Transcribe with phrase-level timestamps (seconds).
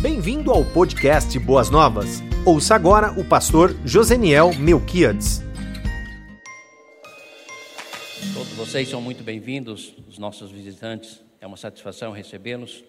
[0.00, 2.22] Bem-vindo ao podcast Boas Novas.
[2.46, 5.42] Ouça agora o pastor Joseniel Melquiades.
[8.32, 11.20] Todos vocês são muito bem-vindos, os nossos visitantes.
[11.40, 12.84] É uma satisfação recebê-los.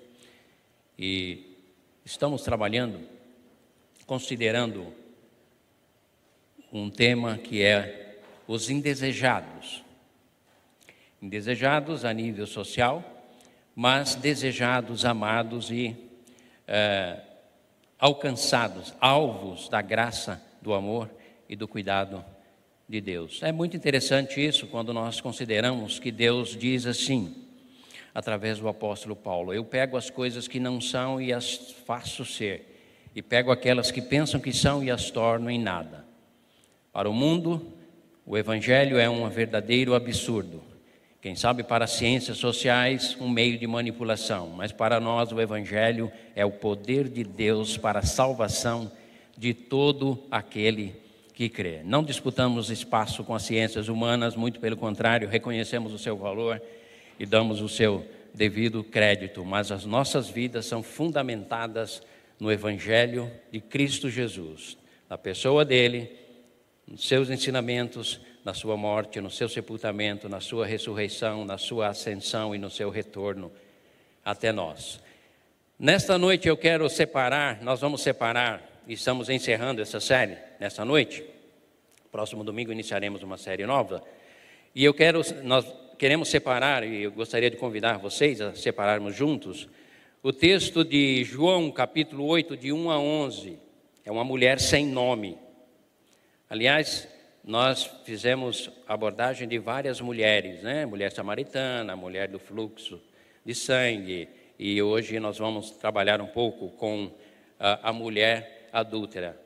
[1.00, 1.58] E
[2.06, 3.00] estamos trabalhando,
[4.06, 4.94] considerando
[6.72, 9.84] um tema que é os indesejados.
[11.20, 13.04] Indesejados a nível social,
[13.76, 16.09] mas desejados, amados e
[16.70, 17.18] é,
[17.98, 21.10] alcançados, alvos da graça, do amor
[21.50, 22.24] e do cuidado
[22.88, 23.42] de Deus.
[23.42, 27.36] É muito interessante isso quando nós consideramos que Deus diz assim,
[28.14, 33.10] através do apóstolo Paulo: Eu pego as coisas que não são e as faço ser,
[33.16, 36.06] e pego aquelas que pensam que são e as torno em nada.
[36.94, 37.74] Para o mundo,
[38.26, 40.69] o Evangelho é um verdadeiro absurdo.
[41.22, 46.10] Quem sabe para as ciências sociais, um meio de manipulação, mas para nós o Evangelho
[46.34, 48.90] é o poder de Deus para a salvação
[49.38, 50.96] de todo aquele
[51.34, 51.82] que crê.
[51.84, 56.62] Não disputamos espaço com as ciências humanas, muito pelo contrário, reconhecemos o seu valor
[57.20, 62.02] e damos o seu devido crédito, mas as nossas vidas são fundamentadas
[62.40, 64.78] no Evangelho de Cristo Jesus,
[65.10, 66.10] na pessoa dele,
[66.88, 72.56] nos seus ensinamentos na sua morte, no seu sepultamento, na sua ressurreição, na sua ascensão
[72.56, 73.52] e no seu retorno
[74.24, 75.00] até nós.
[75.78, 81.24] Nesta noite eu quero separar, nós vamos separar, e estamos encerrando essa série nessa noite.
[82.12, 84.04] Próximo domingo iniciaremos uma série nova.
[84.74, 85.66] E eu quero, nós
[85.98, 89.70] queremos separar, e eu gostaria de convidar vocês a separarmos juntos,
[90.22, 93.58] o texto de João, capítulo 8, de 1 a 11.
[94.04, 95.38] É uma mulher sem nome.
[96.50, 97.08] Aliás,
[97.44, 100.86] nós fizemos abordagem de várias mulheres, né?
[100.86, 103.02] Mulher samaritana, mulher do fluxo
[103.46, 104.28] de sangue,
[104.58, 107.12] e hoje nós vamos trabalhar um pouco com
[107.60, 109.40] a, a mulher adúltera.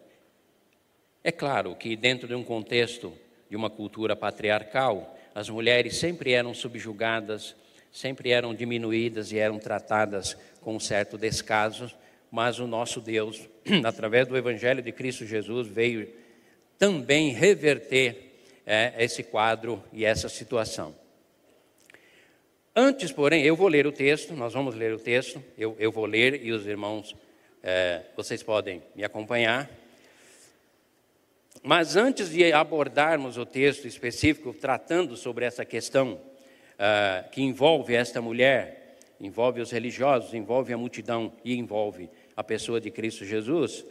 [1.23, 3.13] É claro que dentro de um contexto
[3.49, 7.55] de uma cultura patriarcal, as mulheres sempre eram subjugadas,
[7.91, 11.91] sempre eram diminuídas e eram tratadas com um certo descaso,
[12.31, 13.47] mas o nosso Deus,
[13.85, 16.11] através do Evangelho de Cristo Jesus, veio
[16.77, 18.31] também reverter
[18.65, 20.95] é, esse quadro e essa situação.
[22.75, 26.05] Antes, porém, eu vou ler o texto, nós vamos ler o texto, eu, eu vou
[26.05, 27.15] ler e os irmãos,
[27.61, 29.69] é, vocês podem me acompanhar.
[31.61, 36.19] Mas antes de abordarmos o texto específico tratando sobre essa questão
[36.73, 42.81] uh, que envolve esta mulher, envolve os religiosos, envolve a multidão e envolve a pessoa
[42.81, 43.85] de Cristo Jesus,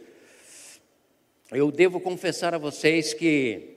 [1.51, 3.75] eu devo confessar a vocês que,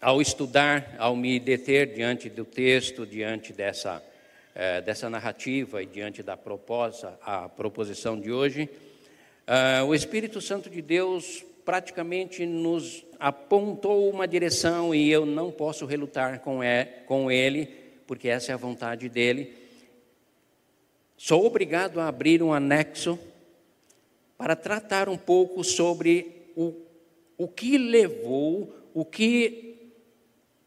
[0.00, 4.02] ao estudar, ao me deter diante do texto, diante dessa,
[4.54, 8.68] eh, dessa narrativa e diante da proposta, a proposição de hoje,
[9.46, 15.84] eh, o Espírito Santo de Deus praticamente nos apontou uma direção e eu não posso
[15.84, 16.60] relutar com,
[17.06, 17.66] com ele,
[18.06, 19.52] porque essa é a vontade dele.
[21.16, 23.18] Sou obrigado a abrir um anexo
[24.36, 26.74] para tratar um pouco sobre o,
[27.36, 29.92] o que levou, o que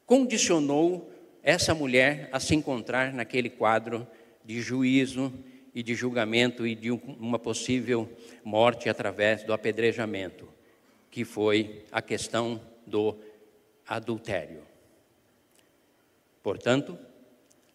[0.06, 1.12] condicionou
[1.44, 4.08] essa mulher a se encontrar naquele quadro
[4.44, 5.32] de juízo
[5.74, 8.10] e de julgamento e de uma possível
[8.44, 10.48] morte através do apedrejamento,
[11.12, 13.16] que foi a questão do
[13.88, 14.64] adultério.
[16.42, 16.98] Portanto,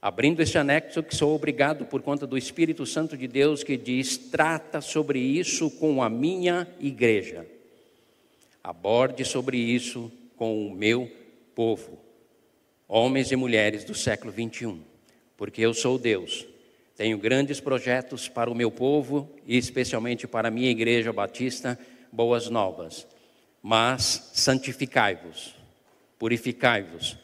[0.05, 4.19] abrindo este anexo que sou obrigado por conta do Espírito Santo de Deus que diz:
[4.19, 7.47] trata sobre isso com a minha igreja.
[8.63, 11.11] Aborde sobre isso com o meu
[11.55, 11.99] povo,
[12.87, 14.79] homens e mulheres do século 21,
[15.39, 16.47] porque eu sou Deus.
[16.99, 21.79] Tenho grandes projetos para o meu povo e especialmente para a minha igreja batista,
[22.13, 23.07] boas novas.
[23.63, 25.55] Mas santificai-vos,
[26.19, 27.24] purificai-vos,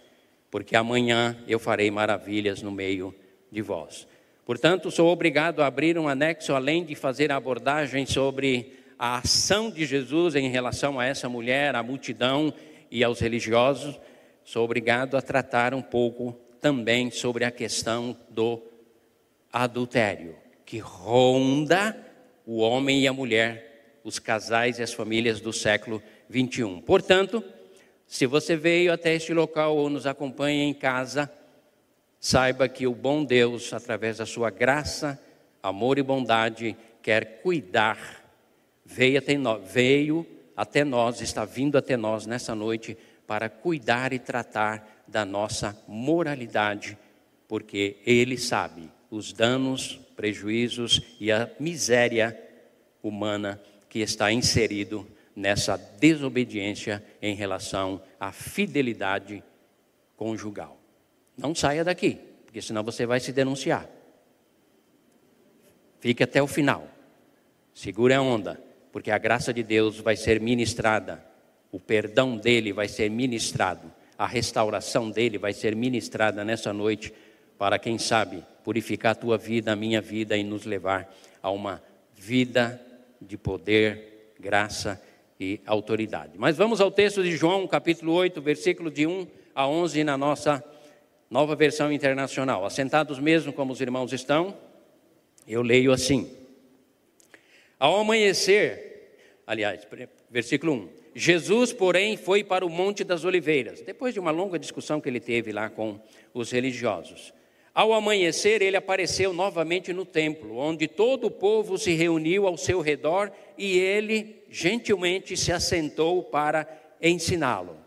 [0.51, 3.15] porque amanhã eu farei maravilhas no meio
[3.51, 4.07] de vós.
[4.45, 9.71] Portanto, sou obrigado a abrir um anexo, além de fazer a abordagem sobre a ação
[9.71, 12.53] de Jesus em relação a essa mulher, à multidão
[12.91, 13.99] e aos religiosos,
[14.45, 18.61] sou obrigado a tratar um pouco também sobre a questão do
[19.53, 20.37] adultério,
[20.67, 21.97] que ronda
[22.45, 26.81] o homem e a mulher, os casais e as famílias do século 21.
[26.81, 27.43] Portanto,
[28.11, 31.31] se você veio até este local ou nos acompanha em casa,
[32.19, 35.17] saiba que o bom Deus, através da sua graça,
[35.63, 38.29] amor e bondade, quer cuidar.
[38.85, 40.27] Veio até nós, veio
[40.57, 42.99] até nós, está vindo até nós nessa noite
[43.29, 46.99] para cuidar e tratar da nossa moralidade,
[47.47, 52.37] porque Ele sabe os danos, prejuízos e a miséria
[53.05, 55.07] humana que está inserido
[55.41, 59.43] nessa desobediência em relação à fidelidade
[60.17, 60.79] conjugal.
[61.37, 63.89] Não saia daqui, porque senão você vai se denunciar.
[65.99, 66.87] Fique até o final.
[67.75, 71.25] Segure a onda, porque a graça de Deus vai ser ministrada,
[71.73, 77.13] o perdão dele vai ser ministrado, a restauração dele vai ser ministrada nessa noite,
[77.57, 81.83] para quem sabe purificar a tua vida, a minha vida e nos levar a uma
[82.15, 82.81] vida
[83.21, 85.01] de poder, graça
[85.41, 86.33] e autoridade.
[86.37, 90.63] Mas vamos ao texto de João, capítulo 8, versículo de 1 a 11, na nossa
[91.31, 92.67] nova versão internacional.
[92.67, 94.55] Assentados mesmo como os irmãos estão,
[95.49, 96.31] eu leio assim.
[97.79, 99.17] Ao amanhecer,
[99.47, 99.89] aliás,
[100.29, 100.89] versículo 1.
[101.15, 105.19] Jesus, porém, foi para o Monte das Oliveiras, depois de uma longa discussão que ele
[105.19, 105.99] teve lá com
[106.35, 107.33] os religiosos.
[107.75, 112.81] Ao amanhecer, ele apareceu novamente no templo, onde todo o povo se reuniu ao seu
[112.81, 116.69] redor e ele gentilmente se assentou para
[117.01, 117.79] ensiná-lo.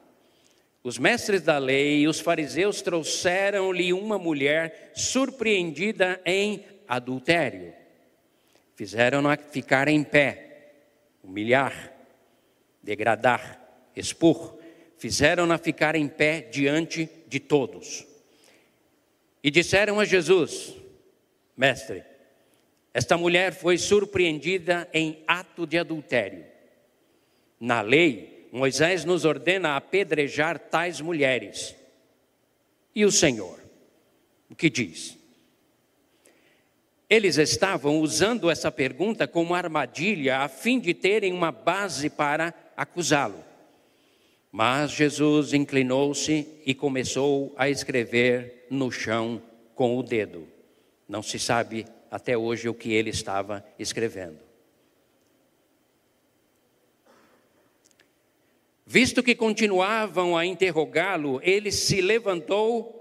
[0.83, 7.74] Os mestres da lei e os fariseus trouxeram-lhe uma mulher surpreendida em adultério.
[8.75, 10.71] Fizeram-na ficar em pé,
[11.24, 11.94] humilhar,
[12.81, 13.62] degradar,
[13.95, 14.57] expor.
[14.98, 18.06] Fizeram-na ficar em pé diante de todos.
[19.44, 20.74] E disseram a Jesus:
[21.56, 22.04] Mestre,
[22.94, 26.52] esta mulher foi surpreendida em ato de adultério.
[27.63, 31.74] Na lei, Moisés nos ordena apedrejar tais mulheres.
[32.94, 33.57] E o Senhor,
[34.50, 35.18] o que diz?
[37.10, 43.42] Eles estavam usando essa pergunta como armadilha a fim de terem uma base para acusá-lo.
[44.51, 49.42] Mas Jesus inclinou-se e começou a escrever no chão
[49.74, 50.50] com o dedo.
[51.07, 54.42] Não se sabe até hoje o que ele estava escrevendo.
[58.85, 63.00] Visto que continuavam a interrogá-lo, ele se levantou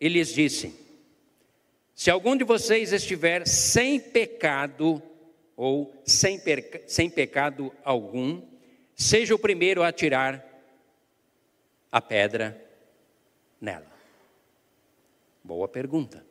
[0.00, 0.74] e lhes disse:
[1.94, 5.02] Se algum de vocês estiver sem pecado,
[5.56, 6.40] ou sem,
[6.86, 8.42] sem pecado algum,
[8.94, 10.44] seja o primeiro a tirar
[11.90, 12.60] a pedra
[13.60, 13.92] nela?
[15.42, 16.24] Boa pergunta.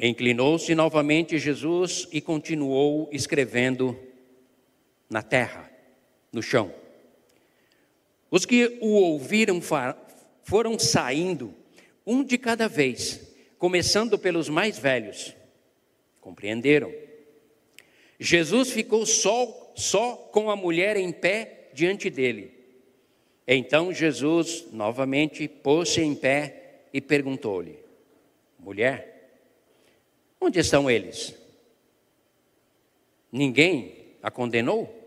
[0.00, 3.98] Inclinou-se novamente Jesus e continuou escrevendo
[5.10, 5.68] na terra,
[6.32, 6.72] no chão.
[8.30, 9.60] Os que o ouviram
[10.42, 11.54] foram saindo,
[12.06, 13.20] um de cada vez,
[13.58, 15.34] começando pelos mais velhos.
[16.20, 16.92] Compreenderam?
[18.20, 22.52] Jesus ficou só, só com a mulher em pé diante dele.
[23.46, 27.78] Então Jesus novamente pôs-se em pé e perguntou-lhe:
[28.58, 29.30] Mulher,
[30.40, 31.34] onde estão eles?
[33.32, 34.97] Ninguém a condenou?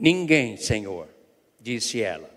[0.00, 1.10] Ninguém, Senhor,
[1.60, 2.30] disse ela.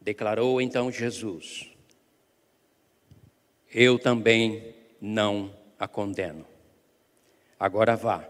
[0.00, 1.70] Declarou então Jesus:
[3.72, 6.44] Eu também não a condeno.
[7.56, 8.28] Agora vá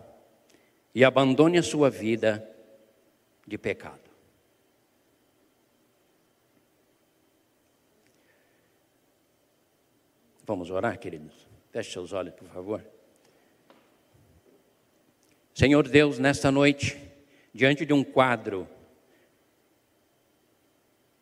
[0.95, 2.47] e abandone a sua vida
[3.47, 4.11] de pecado.
[10.45, 11.33] Vamos orar, queridos?
[11.73, 12.85] Feche seus olhos, por favor.
[15.55, 17.14] Senhor Deus, nesta noite,
[17.55, 18.69] diante de um quadro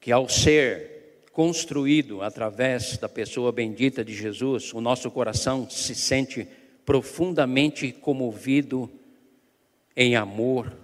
[0.00, 6.48] que, ao ser construído através da pessoa bendita de Jesus, o nosso coração se sente
[6.84, 8.90] profundamente comovido
[9.94, 10.76] em amor,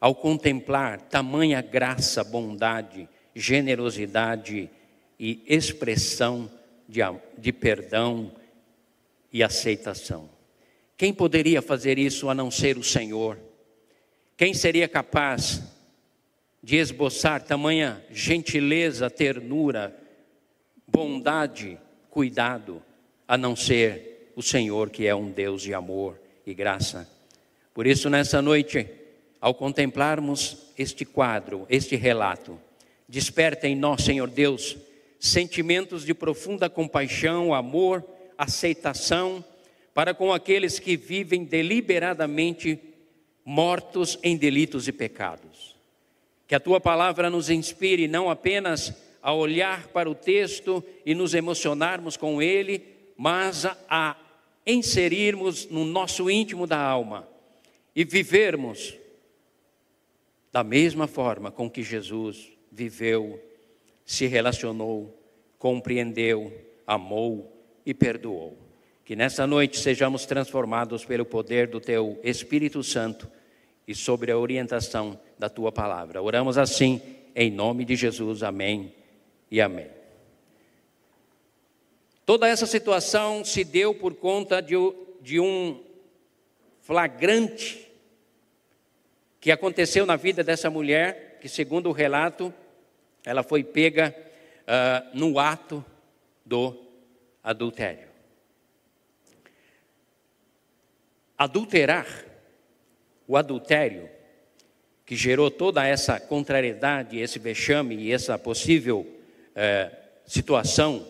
[0.00, 4.70] ao contemplar tamanha graça, bondade, generosidade
[5.18, 6.50] e expressão
[6.88, 7.00] de,
[7.38, 8.32] de perdão
[9.32, 10.28] e aceitação.
[10.96, 13.38] Quem poderia fazer isso a não ser o Senhor?
[14.36, 15.62] Quem seria capaz
[16.60, 19.96] de esboçar tamanha gentileza, ternura,
[20.88, 21.78] bondade,
[22.10, 22.82] cuidado,
[23.28, 27.08] a não ser o Senhor, que é um Deus de amor e graça?
[27.72, 28.88] Por isso, nessa noite,
[29.40, 32.58] ao contemplarmos este quadro, este relato,
[33.08, 34.76] desperta em nós, Senhor Deus,
[35.20, 38.04] sentimentos de profunda compaixão, amor,
[38.36, 39.44] aceitação
[39.94, 42.80] para com aqueles que vivem deliberadamente
[43.44, 45.76] mortos em delitos e pecados.
[46.46, 51.34] Que a tua palavra nos inspire não apenas a olhar para o texto e nos
[51.34, 52.84] emocionarmos com ele,
[53.16, 54.16] mas a,
[54.66, 57.28] inserirmos no nosso íntimo da alma
[57.94, 58.94] e vivermos
[60.52, 63.42] da mesma forma com que Jesus viveu,
[64.04, 65.18] se relacionou,
[65.58, 66.52] compreendeu,
[66.86, 67.52] amou
[67.84, 68.63] e perdoou.
[69.04, 73.30] Que nessa noite sejamos transformados pelo poder do Teu Espírito Santo
[73.86, 76.22] e sobre a orientação da Tua palavra.
[76.22, 77.02] Oramos assim,
[77.34, 78.42] em nome de Jesus.
[78.42, 78.94] Amém
[79.50, 79.88] e amém.
[82.24, 84.74] Toda essa situação se deu por conta de,
[85.20, 85.82] de um
[86.80, 87.86] flagrante
[89.38, 92.52] que aconteceu na vida dessa mulher, que segundo o relato,
[93.22, 94.16] ela foi pega
[94.62, 95.84] uh, no ato
[96.46, 96.74] do
[97.42, 98.13] adultério.
[101.36, 102.06] Adulterar,
[103.26, 104.08] o adultério,
[105.04, 111.06] que gerou toda essa contrariedade, esse vexame e essa possível uh, situação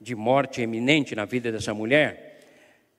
[0.00, 2.40] de morte eminente na vida dessa mulher,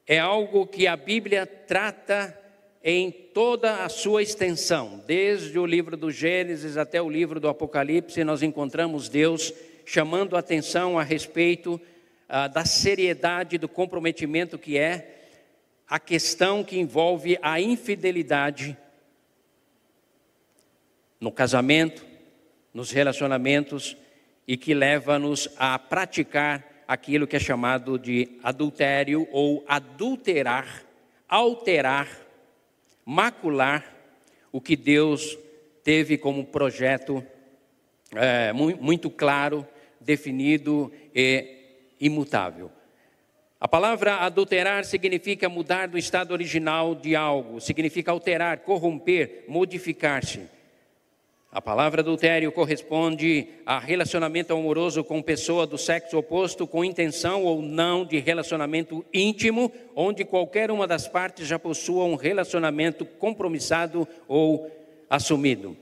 [0.08, 2.38] é algo que a Bíblia trata
[2.84, 8.24] em toda a sua extensão, desde o livro do Gênesis até o livro do Apocalipse,
[8.24, 9.54] nós encontramos Deus
[9.86, 11.80] chamando atenção a respeito
[12.28, 15.21] ah, da seriedade do comprometimento que é
[15.92, 18.78] a questão que envolve a infidelidade
[21.20, 22.06] no casamento,
[22.74, 23.98] nos relacionamentos
[24.48, 30.86] e que leva-nos a praticar aquilo que é chamado de adultério ou adulterar,
[31.28, 32.08] alterar,
[33.06, 33.94] macular
[34.50, 35.38] o que Deus
[35.84, 37.22] teve como projeto
[38.16, 39.68] é, muito claro,
[40.00, 42.72] definido e imutável.
[43.62, 50.50] A palavra adulterar significa mudar do estado original de algo, significa alterar, corromper, modificar-se.
[51.52, 57.62] A palavra adultério corresponde a relacionamento amoroso com pessoa do sexo oposto com intenção ou
[57.62, 64.72] não de relacionamento íntimo, onde qualquer uma das partes já possua um relacionamento compromissado ou
[65.08, 65.78] assumido.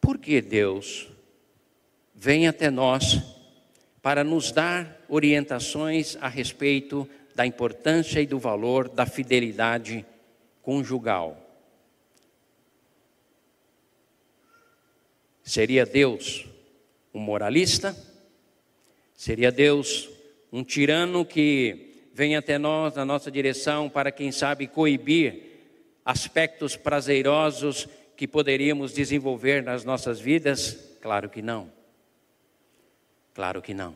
[0.00, 1.08] Por que Deus
[2.14, 3.37] vem até nós
[4.02, 10.04] para nos dar orientações a respeito da importância e do valor da fidelidade
[10.62, 11.44] conjugal?
[15.42, 16.46] Seria Deus
[17.12, 17.96] um moralista?
[19.14, 20.08] Seria Deus
[20.52, 25.42] um tirano que vem até nós na nossa direção para, quem sabe, coibir
[26.04, 30.96] aspectos prazerosos que poderíamos desenvolver nas nossas vidas?
[31.00, 31.77] Claro que não.
[33.34, 33.94] Claro que não.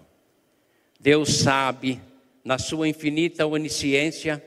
[0.99, 2.01] Deus sabe,
[2.45, 4.43] na sua infinita onisciência,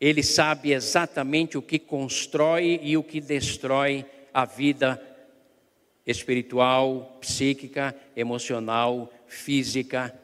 [0.00, 5.00] Ele sabe exatamente o que constrói e o que destrói a vida
[6.06, 10.14] espiritual, psíquica, emocional, física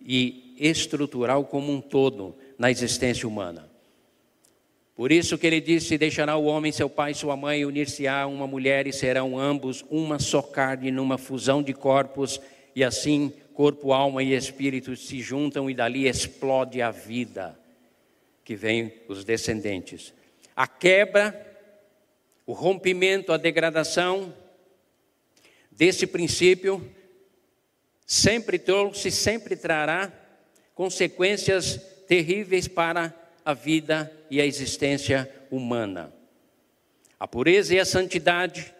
[0.00, 3.67] e estrutural como um todo na existência humana.
[4.98, 8.48] Por isso que ele disse: Deixará o homem seu pai e sua mãe, unir-se-á uma
[8.48, 12.40] mulher e serão ambos uma só carne, numa fusão de corpos,
[12.74, 17.56] e assim corpo, alma e espírito se juntam e dali explode a vida
[18.44, 20.12] que vem os descendentes.
[20.56, 21.46] A quebra,
[22.44, 24.34] o rompimento, a degradação,
[25.70, 26.84] desse princípio
[28.04, 30.12] sempre trouxe, sempre trará
[30.74, 31.76] consequências
[32.08, 36.12] terríveis para a vida e a existência humana.
[37.18, 38.74] A pureza e a santidade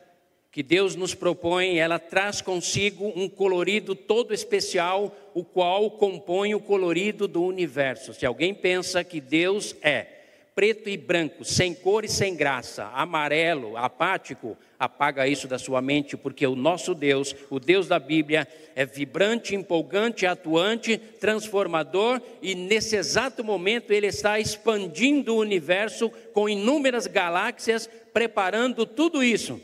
[0.51, 6.61] que Deus nos propõe, ela traz consigo um colorido todo especial, o qual compõe o
[6.61, 8.15] colorido do universo.
[8.15, 10.07] Se alguém pensa que Deus é
[10.55, 16.17] preto e branco, sem cor e sem graça, amarelo, apático, apaga isso da sua mente,
[16.17, 22.95] porque o nosso Deus, o Deus da Bíblia, é vibrante, empolgante, atuante, transformador e nesse
[22.97, 29.61] exato momento ele está expandindo o universo com inúmeras galáxias, preparando tudo isso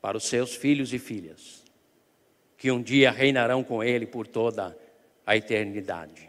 [0.00, 1.62] para os seus filhos e filhas,
[2.56, 4.76] que um dia reinarão com ele por toda
[5.26, 6.28] a eternidade.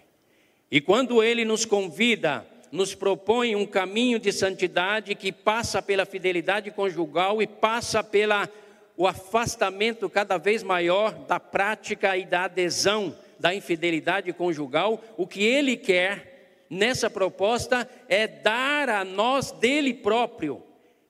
[0.69, 6.71] E quando ele nos convida, nos propõe um caminho de santidade que passa pela fidelidade
[6.71, 8.49] conjugal e passa pela
[8.97, 15.43] o afastamento cada vez maior da prática e da adesão da infidelidade conjugal, o que
[15.43, 20.63] ele quer nessa proposta é dar a nós dele próprio,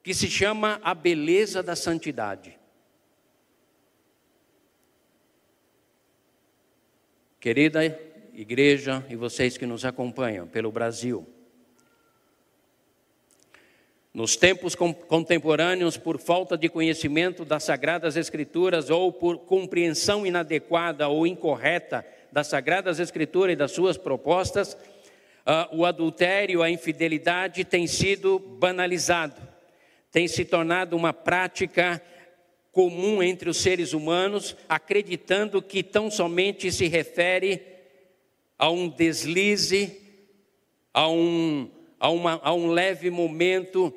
[0.03, 2.57] que se chama a beleza da santidade.
[7.39, 7.85] Querida
[8.33, 11.34] igreja e vocês que nos acompanham pelo Brasil.
[14.15, 21.27] Nos tempos contemporâneos, por falta de conhecimento das Sagradas Escrituras ou por compreensão inadequada ou
[21.27, 24.73] incorreta das Sagradas Escrituras e das suas propostas,
[25.45, 29.41] uh, o adultério, a infidelidade tem sido banalizado,
[30.13, 32.01] tem se tornado uma prática
[32.71, 37.61] comum entre os seres humanos, acreditando que tão somente se refere
[38.57, 40.01] a um deslize,
[40.93, 41.69] a um,
[41.99, 43.93] a uma, a um leve momento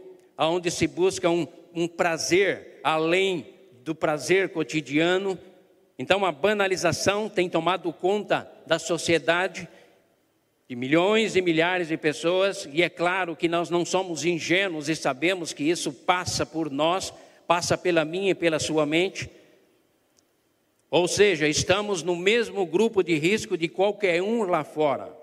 [0.46, 3.46] onde se busca um, um prazer além
[3.82, 5.38] do prazer cotidiano.
[5.98, 9.68] Então, a banalização tem tomado conta da sociedade
[10.68, 14.94] de milhões e milhares de pessoas, e é claro que nós não somos ingênuos e
[14.94, 17.12] sabemos que isso passa por nós,
[17.46, 19.30] passa pela minha e pela sua mente.
[20.90, 25.17] Ou seja, estamos no mesmo grupo de risco de qualquer um lá fora.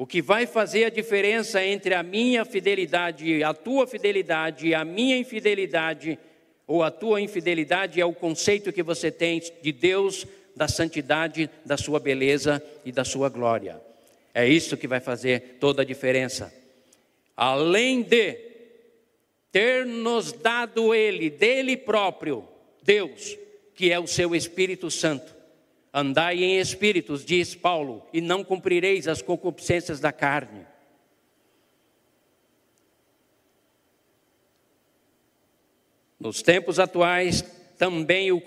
[0.00, 5.14] O que vai fazer a diferença entre a minha fidelidade, a tua fidelidade a minha
[5.18, 6.18] infidelidade,
[6.66, 10.26] ou a tua infidelidade, é o conceito que você tem de Deus,
[10.56, 13.78] da santidade, da sua beleza e da sua glória.
[14.32, 16.50] É isso que vai fazer toda a diferença.
[17.36, 18.38] Além de
[19.52, 22.48] ter nos dado Ele, dele próprio,
[22.82, 23.36] Deus,
[23.74, 25.39] que é o seu Espírito Santo.
[25.92, 30.64] Andai em espíritos, diz Paulo, e não cumprireis as concupiscências da carne.
[36.18, 37.42] Nos tempos atuais,
[37.76, 38.40] também o,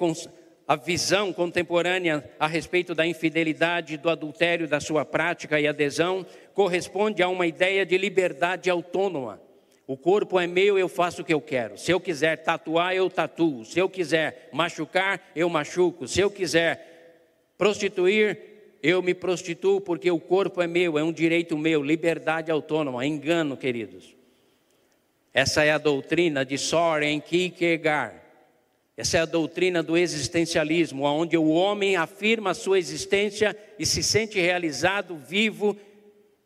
[0.67, 7.21] a visão contemporânea a respeito da infidelidade, do adultério, da sua prática e adesão, corresponde
[7.21, 9.41] a uma ideia de liberdade autônoma.
[9.85, 11.77] O corpo é meu, eu faço o que eu quero.
[11.77, 13.65] Se eu quiser tatuar, eu tatuo.
[13.65, 16.07] Se eu quiser machucar, eu machuco.
[16.07, 16.92] Se eu quiser
[17.57, 18.39] prostituir,
[18.81, 23.05] eu me prostituo porque o corpo é meu, é um direito meu, liberdade autônoma.
[23.05, 24.15] Engano, queridos.
[25.33, 28.21] Essa é a doutrina de Soren Kierkegaard.
[28.95, 34.03] Essa é a doutrina do existencialismo, onde o homem afirma a sua existência e se
[34.03, 35.75] sente realizado, vivo,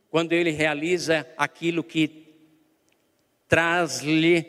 [0.09, 2.27] quando ele realiza aquilo que
[3.49, 4.45] traz-lhe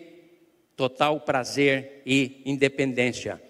[0.76, 3.42] total prazer e independência.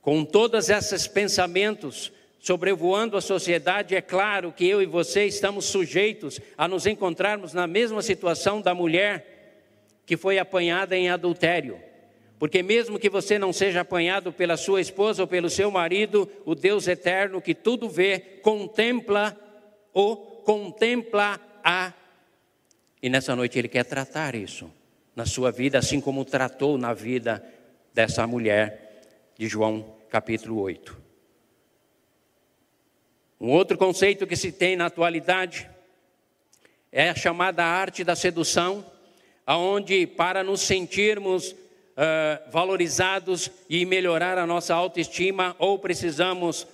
[0.00, 6.40] Com todos esses pensamentos sobrevoando a sociedade, é claro que eu e você estamos sujeitos
[6.56, 11.78] a nos encontrarmos na mesma situação da mulher que foi apanhada em adultério.
[12.38, 16.54] Porque mesmo que você não seja apanhado pela sua esposa ou pelo seu marido, o
[16.54, 19.38] Deus eterno que tudo vê, contempla
[19.92, 21.92] o contempla a.
[23.02, 24.70] E nessa noite ele quer tratar isso
[25.14, 27.44] na sua vida, assim como tratou na vida
[27.92, 29.02] dessa mulher
[29.36, 31.00] de João capítulo 8.
[33.40, 35.70] Um outro conceito que se tem na atualidade
[36.92, 38.84] é a chamada arte da sedução,
[39.46, 46.66] aonde para nos sentirmos uh, valorizados e melhorar a nossa autoestima, ou precisamos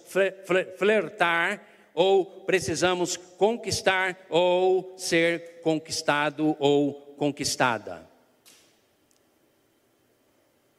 [0.78, 1.62] flertar,
[1.94, 8.08] ou precisamos conquistar, ou ser conquistado ou conquistada.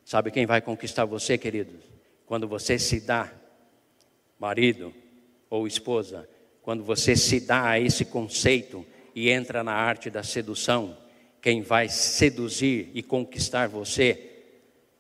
[0.04, 1.97] Sabe quem vai conquistar você, querido?
[2.28, 3.32] Quando você se dá,
[4.38, 4.94] marido
[5.50, 6.30] ou esposa,
[6.62, 8.86] quando você se dá a esse conceito
[9.16, 10.96] e entra na arte da sedução,
[11.42, 14.44] quem vai seduzir e conquistar você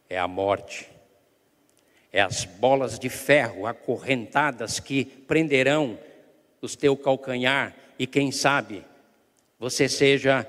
[0.09, 0.87] é a morte.
[2.13, 5.99] É as bolas de ferro acorrentadas que prenderão
[6.61, 8.85] os teu calcanhar e quem sabe
[9.59, 10.47] você seja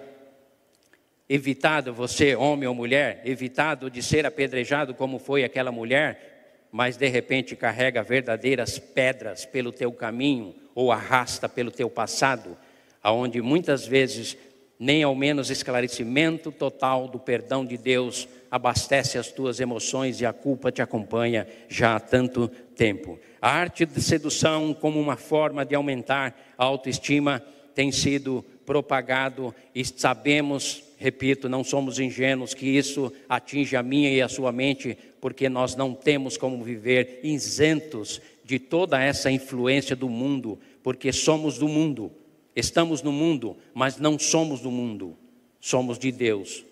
[1.28, 6.37] evitado, você homem ou mulher, evitado de ser apedrejado como foi aquela mulher,
[6.70, 12.56] mas de repente carrega verdadeiras pedras pelo teu caminho ou arrasta pelo teu passado,
[13.02, 14.36] aonde muitas vezes
[14.78, 20.32] nem ao menos esclarecimento total do perdão de Deus abastece as tuas emoções e a
[20.32, 23.18] culpa te acompanha já há tanto tempo.
[23.42, 27.42] A arte de sedução, como uma forma de aumentar a autoestima,
[27.74, 34.20] tem sido propagado e sabemos, repito, não somos ingênuos que isso atinge a minha e
[34.20, 40.08] a sua mente, porque nós não temos como viver isentos de toda essa influência do
[40.08, 42.12] mundo, porque somos do mundo,
[42.54, 45.16] estamos no mundo, mas não somos do mundo,
[45.60, 46.64] somos de Deus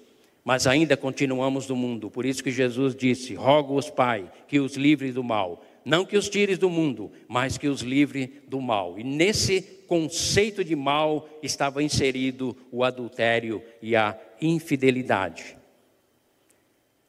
[0.46, 2.08] mas ainda continuamos no mundo.
[2.08, 5.60] Por isso que Jesus disse: Rogo-os, Pai, que os livre do mal.
[5.86, 8.98] Não que os tires do mundo, mas que os livre do mal.
[8.98, 15.56] E nesse conceito de mal estava inserido o adultério e a infidelidade.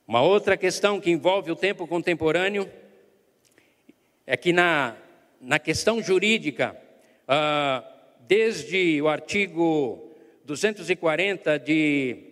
[0.08, 2.70] Uma outra questão que envolve o tempo contemporâneo
[4.28, 4.96] é que na,
[5.42, 6.78] na questão jurídica,
[7.28, 7.84] ah,
[8.28, 12.28] desde o artigo 240 de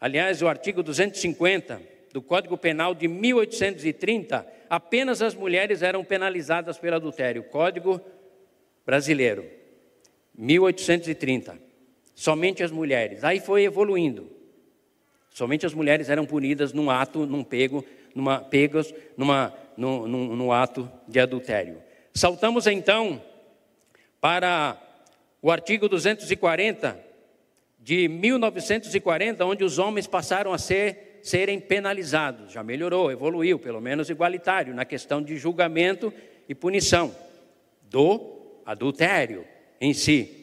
[0.00, 1.80] Aliás, o artigo 250
[2.12, 7.42] do Código Penal de 1830, apenas as mulheres eram penalizadas pelo adultério.
[7.44, 8.00] Código
[8.84, 9.44] brasileiro,
[10.36, 11.58] 1830.
[12.14, 13.22] Somente as mulheres.
[13.22, 14.30] Aí foi evoluindo.
[15.30, 20.90] Somente as mulheres eram punidas num ato, num pego, numa pegas, numa, no, no ato
[21.06, 21.80] de adultério.
[22.12, 23.22] Saltamos então
[24.20, 24.76] para
[25.40, 26.98] o artigo 240
[27.78, 32.52] de 1940, onde os homens passaram a ser, serem penalizados.
[32.52, 36.12] Já melhorou, evoluiu, pelo menos igualitário, na questão de julgamento
[36.48, 37.14] e punição
[37.82, 39.44] do adultério
[39.80, 40.38] em si.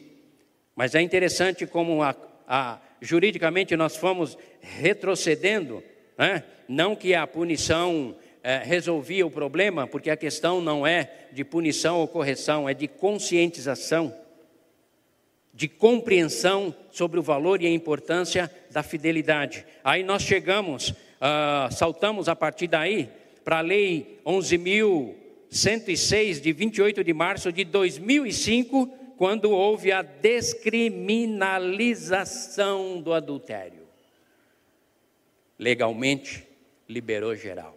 [0.74, 2.14] Mas é interessante como a,
[2.46, 5.82] a, juridicamente nós fomos retrocedendo,
[6.18, 6.44] né?
[6.68, 11.98] não que a punição é, resolvia o problema, porque a questão não é de punição
[11.98, 14.14] ou correção, é de conscientização,
[15.56, 19.66] de compreensão sobre o valor e a importância da fidelidade.
[19.82, 23.08] Aí nós chegamos, uh, saltamos a partir daí
[23.42, 33.14] para a Lei 11.106, de 28 de março de 2005, quando houve a descriminalização do
[33.14, 33.86] adultério.
[35.58, 36.46] Legalmente,
[36.86, 37.76] liberou geral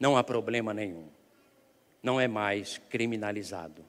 [0.00, 1.06] não há problema nenhum.
[2.02, 3.84] Não é mais criminalizado.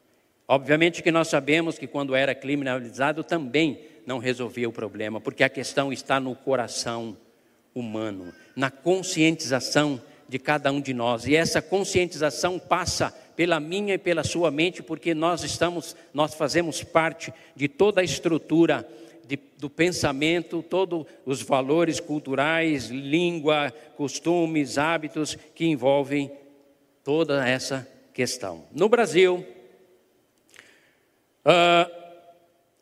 [0.54, 5.50] Obviamente que nós sabemos que quando era criminalizado também não resolvia o problema, porque a
[5.50, 7.16] questão está no coração
[7.74, 11.26] humano, na conscientização de cada um de nós.
[11.26, 16.84] E essa conscientização passa pela minha e pela sua mente, porque nós estamos, nós fazemos
[16.84, 18.86] parte de toda a estrutura
[19.26, 26.30] de, do pensamento, todos os valores culturais, língua, costumes, hábitos que envolvem
[27.06, 28.66] toda essa questão.
[28.74, 29.46] No Brasil,
[31.46, 31.92] uh,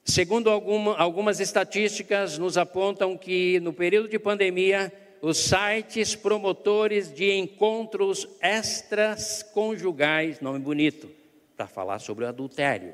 [0.03, 4.91] segundo alguma, algumas estatísticas, nos apontam que no período de pandemia,
[5.21, 11.09] os sites promotores de encontros extras conjugais, nome bonito,
[11.55, 12.93] para falar sobre o adultério,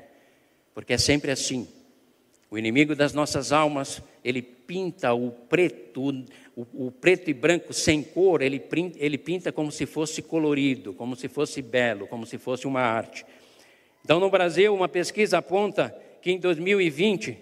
[0.74, 1.68] porque é sempre assim.
[2.50, 6.24] O inimigo das nossas almas, ele pinta o preto,
[6.56, 8.62] o, o preto e branco sem cor, ele,
[8.96, 13.24] ele pinta como se fosse colorido, como se fosse belo, como se fosse uma arte.
[14.06, 15.92] Então, no Brasil, uma pesquisa aponta
[16.22, 17.36] que em 2020,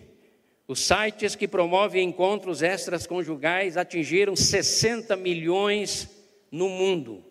[0.66, 6.08] os sites que promovem encontros extras conjugais atingiram 60 milhões
[6.50, 7.22] no mundo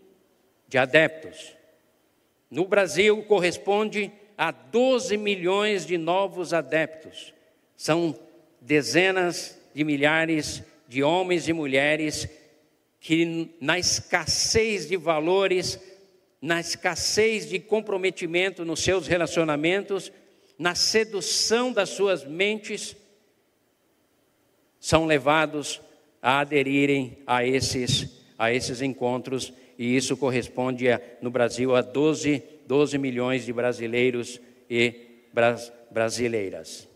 [0.68, 1.56] de adeptos.
[2.48, 7.34] No Brasil, corresponde a 12 milhões de novos adeptos.
[7.76, 8.16] São
[8.62, 12.30] dezenas de milhares de homens e mulheres
[13.00, 15.80] que, na escassez de valores,
[16.44, 20.12] na escassez de comprometimento nos seus relacionamentos,
[20.60, 22.98] na sedução das suas mentes,
[24.78, 25.80] são levados
[26.22, 32.44] a aderirem a esses, a esses encontros, e isso corresponde a, no Brasil a 12,
[32.68, 34.96] 12 milhões de brasileiros e
[35.32, 36.90] bras, brasileiras.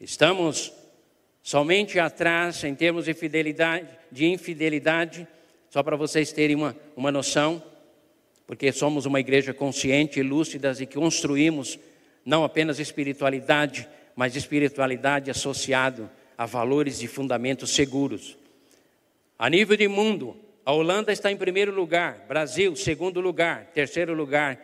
[0.00, 0.72] Estamos
[1.44, 5.28] somente atrás em termos de fidelidade, de infidelidade,
[5.70, 7.62] só para vocês terem uma, uma noção,
[8.46, 11.78] porque somos uma igreja consciente e lúcida e que construímos
[12.24, 18.36] não apenas espiritualidade, mas espiritualidade associado a valores e fundamentos seguros.
[19.38, 24.58] A nível de mundo, a Holanda está em primeiro lugar, Brasil, segundo lugar, terceiro lugar,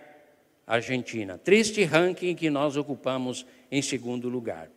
[0.67, 1.37] Argentina.
[1.39, 4.71] Triste ranking que nós ocupamos em segundo lugar.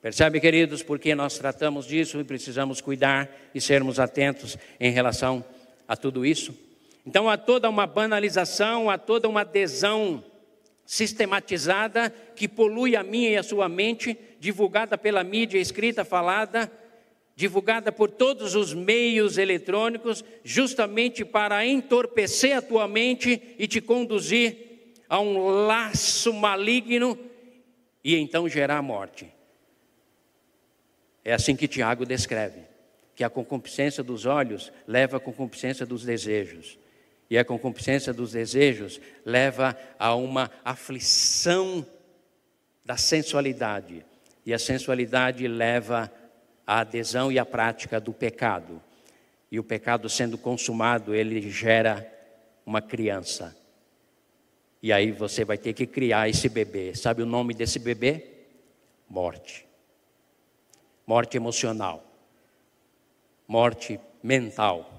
[0.00, 5.44] Percebe, queridos, porque nós tratamos disso e precisamos cuidar e sermos atentos em relação
[5.86, 6.54] a tudo isso?
[7.06, 10.24] Então, há toda uma banalização, há toda uma adesão
[10.84, 16.70] sistematizada que polui a minha e a sua mente, divulgada pela mídia escrita, falada,
[17.36, 24.94] divulgada por todos os meios eletrônicos, justamente para entorpecer a tua mente e te conduzir
[25.08, 27.18] a um laço maligno
[28.04, 29.32] e então gerar morte.
[31.24, 32.60] É assim que Tiago descreve,
[33.14, 36.78] que a concupiscência dos olhos leva à concupiscência dos desejos.
[37.30, 41.86] E a concupiscência dos desejos leva a uma aflição
[42.84, 44.04] da sensualidade.
[44.44, 46.12] E a sensualidade leva
[46.66, 48.82] à adesão e à prática do pecado.
[49.50, 52.06] E o pecado sendo consumado, ele gera
[52.66, 53.56] uma criança.
[54.82, 56.94] E aí você vai ter que criar esse bebê.
[56.94, 58.26] Sabe o nome desse bebê?
[59.08, 59.70] Morte
[61.10, 62.04] morte emocional,
[63.48, 64.89] morte mental,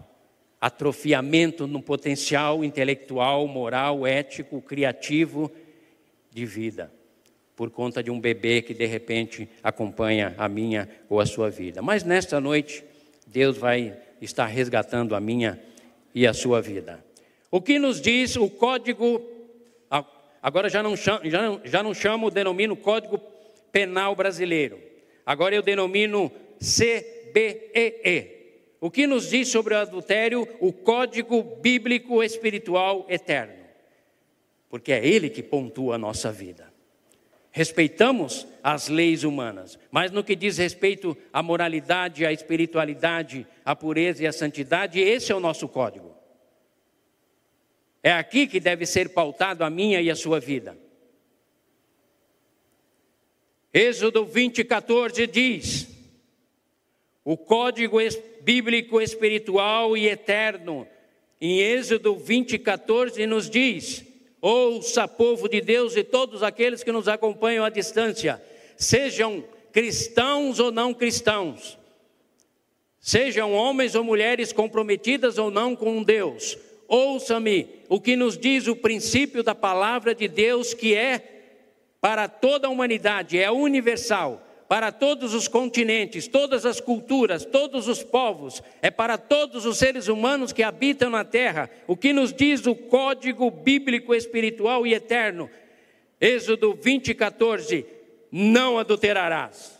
[0.62, 5.52] atrofiamento no potencial intelectual, moral, ético, criativo
[6.30, 6.91] de vida,
[7.56, 11.82] por conta de um bebê que de repente acompanha a minha ou a sua vida.
[11.82, 12.84] Mas nesta noite,
[13.26, 15.60] Deus vai estar resgatando a minha
[16.13, 17.04] e a sua vida.
[17.50, 19.19] O que nos diz o código,
[20.41, 23.19] agora já não chamo, já não, já não chamo, denomino Código
[23.71, 24.91] Penal Brasileiro
[25.26, 28.40] Agora eu denomino CBEE,
[28.82, 33.63] o que nos diz sobre o adultério o código bíblico espiritual eterno,
[34.67, 36.74] porque é ele que pontua a nossa vida.
[37.52, 44.24] Respeitamos as leis humanas, mas no que diz respeito à moralidade, à espiritualidade, à pureza
[44.24, 46.15] e à santidade, esse é o nosso código.
[48.02, 50.76] É aqui que deve ser pautado a minha e a sua vida.
[53.72, 55.90] Êxodo 20, 14 diz:
[57.23, 57.97] o código
[58.41, 60.88] bíblico espiritual e eterno,
[61.39, 64.03] em Êxodo 20, 14, nos diz:
[64.41, 68.41] Ouça, povo de Deus e todos aqueles que nos acompanham à distância,
[68.75, 71.77] sejam cristãos ou não cristãos,
[72.99, 76.57] sejam homens ou mulheres comprometidas ou não com Deus,
[76.88, 81.27] ouça-me o que nos diz o princípio da palavra de Deus, que é
[82.01, 88.01] para toda a humanidade, é universal, para todos os continentes, todas as culturas, todos os
[88.01, 92.65] povos, é para todos os seres humanos que habitam na terra, o que nos diz
[92.65, 95.49] o código bíblico espiritual e eterno.
[96.21, 97.86] Êxodo 20, 14:
[98.31, 99.77] Não adulterarás.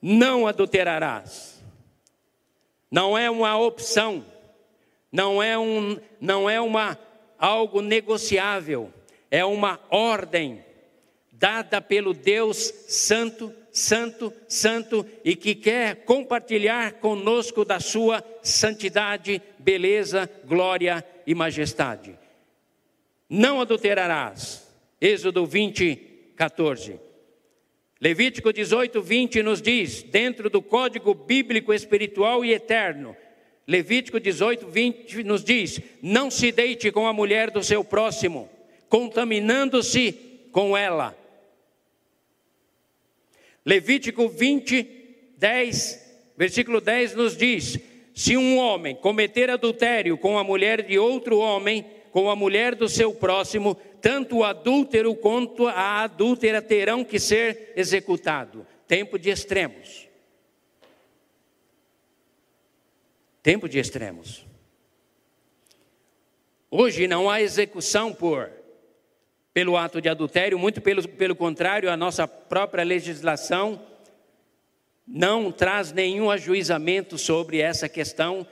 [0.00, 1.62] Não adulterarás.
[2.90, 4.24] Não é uma opção,
[5.12, 6.98] não é, um, não é uma
[7.38, 8.90] algo negociável,
[9.32, 10.62] é uma ordem
[11.32, 20.28] dada pelo Deus Santo, Santo, Santo e que quer compartilhar conosco da sua santidade, beleza,
[20.44, 22.18] glória e majestade.
[23.26, 24.70] Não adulterarás.
[25.00, 25.96] Êxodo 20,
[26.36, 27.00] 14.
[27.98, 33.16] Levítico 18, 20 nos diz, dentro do código bíblico espiritual e eterno,
[33.66, 38.50] Levítico 18, 20 nos diz: Não se deite com a mulher do seu próximo,
[38.92, 40.12] contaminando-se
[40.52, 41.16] com ela.
[43.64, 44.86] Levítico 20,
[45.38, 47.78] 10, versículo 10 nos diz:
[48.14, 52.86] Se um homem cometer adultério com a mulher de outro homem, com a mulher do
[52.86, 58.66] seu próximo, tanto o adúltero quanto a adúltera terão que ser executado.
[58.86, 60.06] Tempo de extremos.
[63.42, 64.44] Tempo de extremos.
[66.70, 68.60] Hoje não há execução por
[69.52, 73.80] pelo ato de adultério, muito pelo, pelo contrário, a nossa própria legislação
[75.06, 78.46] não traz nenhum ajuizamento sobre essa questão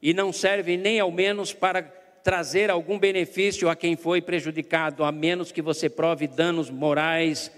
[0.00, 5.12] e não serve nem ao menos para trazer algum benefício a quem foi prejudicado, a
[5.12, 7.52] menos que você prove danos morais,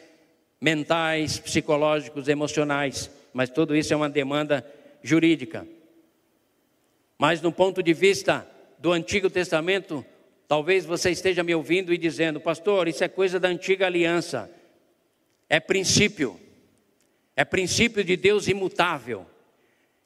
[0.61, 3.11] mentais, psicológicos, emocionais.
[3.32, 4.66] Mas tudo isso é uma demanda
[5.02, 5.66] jurídica.
[7.16, 8.46] Mas no ponto de vista
[8.78, 10.04] do Antigo Testamento,
[10.48, 14.50] talvez você esteja me ouvindo e dizendo, pastor, isso é coisa da antiga aliança.
[15.48, 16.40] É princípio.
[17.37, 19.24] É princípio de Deus imutável,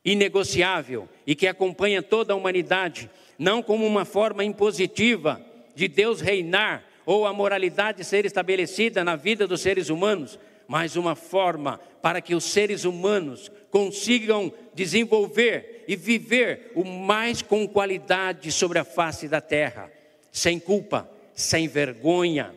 [0.04, 5.40] inegociável e que acompanha toda a humanidade, não como uma forma impositiva
[5.74, 11.14] de Deus reinar ou a moralidade ser estabelecida na vida dos seres humanos, mas uma
[11.14, 18.78] forma para que os seres humanos consigam desenvolver e viver o mais com qualidade sobre
[18.78, 19.90] a face da terra,
[20.32, 22.54] sem culpa, sem vergonha.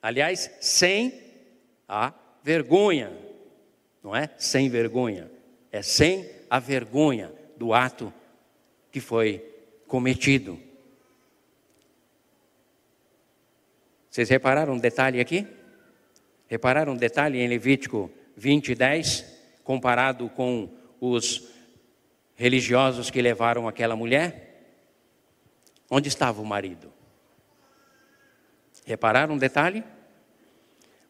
[0.00, 1.20] Aliás, sem
[1.88, 3.12] a vergonha,
[4.02, 4.30] não é?
[4.38, 5.30] Sem vergonha,
[5.72, 8.14] é sem a vergonha do ato
[8.92, 9.44] que foi
[9.88, 10.58] cometido.
[14.08, 15.44] Vocês repararam um detalhe aqui?
[16.46, 19.24] Repararam um detalhe em Levítico 20, 10,
[19.64, 20.68] comparado com
[21.00, 21.48] os
[22.36, 24.43] religiosos que levaram aquela mulher?
[25.94, 26.92] Onde estava o marido?
[28.84, 29.84] Repararam um detalhe?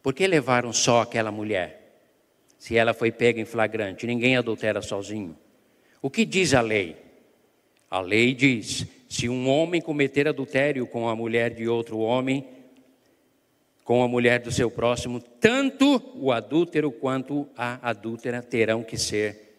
[0.02, 2.02] Por que levaram só aquela mulher?
[2.58, 5.38] Se ela foi pega em flagrante, ninguém adultera sozinho.
[6.02, 7.02] O que diz a lei?
[7.90, 12.46] A lei diz: se um homem cometer adultério com a mulher de outro homem,
[13.84, 19.56] com a mulher do seu próximo, tanto o adúltero quanto a adúltera terão que ser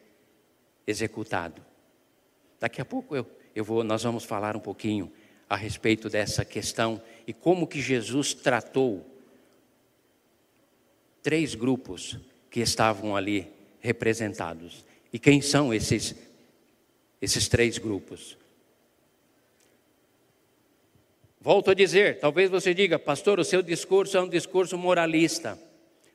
[0.86, 1.64] executados.
[2.60, 5.12] Daqui a pouco eu, eu vou, nós vamos falar um pouquinho
[5.50, 9.06] a respeito dessa questão e como que Jesus tratou
[11.24, 12.20] três grupos
[12.52, 13.48] que estavam ali
[13.80, 14.84] representados.
[15.14, 16.14] E quem são esses,
[17.22, 18.38] esses três grupos?
[21.40, 25.58] Volto a dizer, talvez você diga, pastor, o seu discurso é um discurso moralista.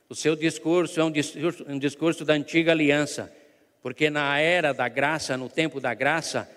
[0.09, 3.33] O seu discurso é um discurso, um discurso da antiga aliança.
[3.81, 6.49] Porque na era da graça, no tempo da graça,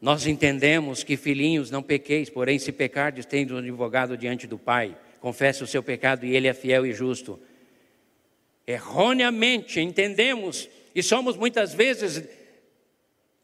[0.00, 4.96] nós entendemos que filhinhos não pequeis, porém se pecardes, tende um advogado diante do Pai.
[5.20, 7.40] Confesse o seu pecado e ele é fiel e justo.
[8.66, 12.24] erroneamente entendemos e somos muitas vezes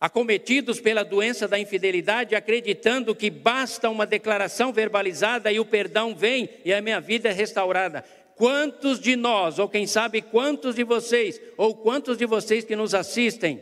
[0.01, 6.49] acometidos pela doença da infidelidade, acreditando que basta uma declaração verbalizada e o perdão vem
[6.65, 8.05] e a minha vida é restaurada.
[8.35, 12.95] Quantos de nós, ou quem sabe quantos de vocês, ou quantos de vocês que nos
[12.95, 13.61] assistem,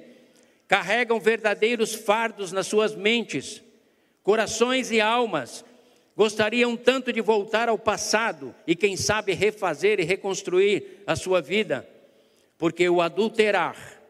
[0.70, 3.60] carregam verdadeiros fardos nas suas mentes,
[4.22, 5.64] corações e almas,
[6.16, 11.84] gostariam tanto de voltar ao passado e, quem sabe, refazer e reconstruir a sua vida,
[12.56, 14.00] porque o adulterar,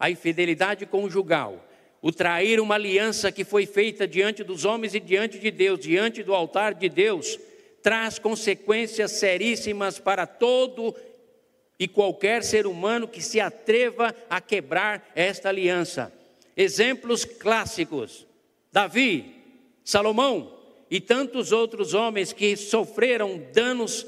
[0.00, 1.62] a infidelidade conjugal,
[2.00, 6.22] o trair uma aliança que foi feita diante dos homens e diante de Deus, diante
[6.22, 7.38] do altar de Deus,
[7.82, 10.96] traz consequências seríssimas para todo
[11.78, 16.12] e qualquer ser humano que se atreva a quebrar esta aliança.
[16.56, 18.26] Exemplos clássicos:
[18.72, 19.34] Davi,
[19.84, 20.56] Salomão
[20.90, 24.06] e tantos outros homens que sofreram danos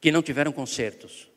[0.00, 1.28] que não tiveram consertos.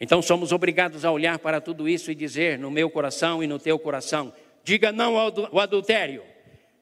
[0.00, 3.58] Então somos obrigados a olhar para tudo isso e dizer no meu coração e no
[3.58, 6.22] teu coração: diga não ao adultério,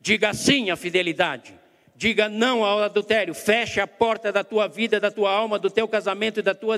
[0.00, 1.54] diga sim à fidelidade,
[2.02, 5.86] diga não ao adultério, feche a porta da tua vida, da tua alma, do teu
[5.86, 6.74] casamento e da tua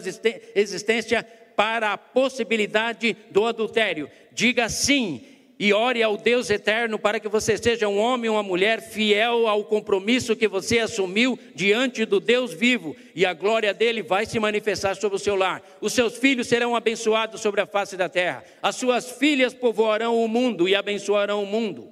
[0.55, 4.11] existência para a possibilidade do adultério.
[4.33, 5.25] Diga sim
[5.59, 9.49] e ore ao Deus eterno para que você seja um homem ou uma mulher fiel
[9.49, 14.39] ao compromisso que você assumiu diante do Deus vivo, e a glória dele vai se
[14.39, 15.63] manifestar sobre o seu lar.
[15.81, 20.29] Os seus filhos serão abençoados sobre a face da terra, as suas filhas povoarão o
[20.29, 21.91] mundo e abençoarão o mundo.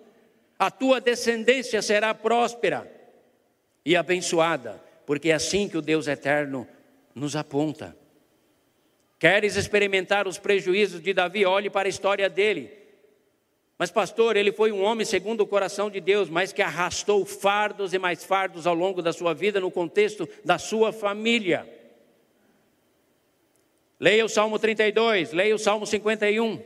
[0.58, 2.91] A tua descendência será próspera
[3.84, 6.66] e abençoada, porque é assim que o Deus eterno
[7.14, 7.96] nos aponta.
[9.18, 11.44] Queres experimentar os prejuízos de Davi?
[11.44, 12.82] Olhe para a história dele.
[13.78, 17.92] Mas, pastor, ele foi um homem segundo o coração de Deus, mas que arrastou fardos
[17.92, 21.68] e mais fardos ao longo da sua vida no contexto da sua família.
[23.98, 26.60] Leia o Salmo 32, leia o Salmo 51.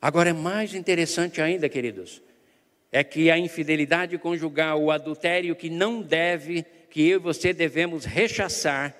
[0.00, 2.22] Agora é mais interessante ainda, queridos,
[2.94, 8.04] é que a infidelidade conjugal, o adultério que não deve, que eu e você devemos
[8.04, 8.94] rechaçar,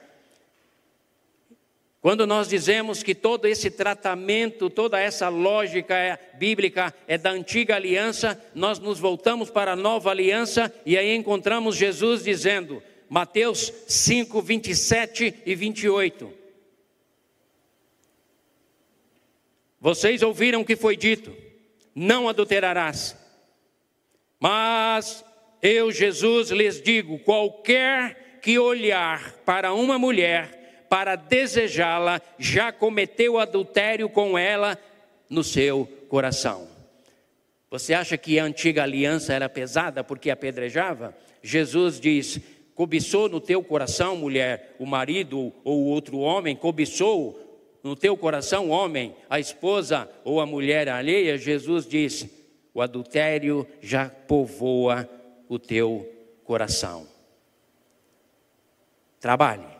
[2.01, 7.77] quando nós dizemos que todo esse tratamento, toda essa lógica é bíblica é da antiga
[7.77, 14.43] aliança, nós nos voltamos para a nova aliança e aí encontramos Jesus dizendo, Mateus 5,
[14.43, 16.35] 27 e 28.
[19.81, 21.33] Vocês ouviram o que foi dito:
[21.95, 23.23] não adulterarás.
[24.41, 25.25] Mas
[25.63, 34.09] eu, Jesus, lhes digo: qualquer que olhar para uma mulher para desejá-la, já cometeu adultério
[34.09, 34.79] com ela
[35.29, 36.69] no seu coração.
[37.69, 41.13] Você acha que a antiga aliança era pesada porque apedrejava?
[41.43, 42.39] Jesus diz:
[42.77, 47.41] cobiçou no teu coração, mulher, o marido ou outro homem, cobiçou
[47.83, 51.37] no teu coração, homem, a esposa ou a mulher alheia.
[51.37, 52.29] Jesus diz:
[52.75, 55.09] o adultério já povoa
[55.49, 56.13] o teu
[56.45, 57.07] coração.
[59.21, 59.75] Trabalhe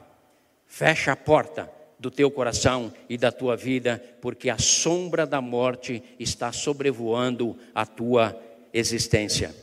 [0.75, 6.03] Fecha a porta do teu coração e da tua vida, porque a sombra da morte
[6.19, 8.37] está sobrevoando a tua
[8.73, 9.55] existência.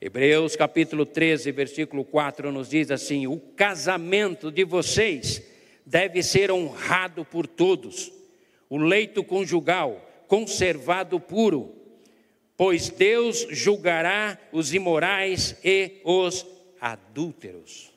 [0.00, 5.42] Hebreus capítulo 13, versículo 4 nos diz assim: O casamento de vocês
[5.84, 8.12] deve ser honrado por todos,
[8.70, 11.74] o leito conjugal conservado puro,
[12.56, 16.46] pois Deus julgará os imorais e os
[16.80, 17.92] adúlteros.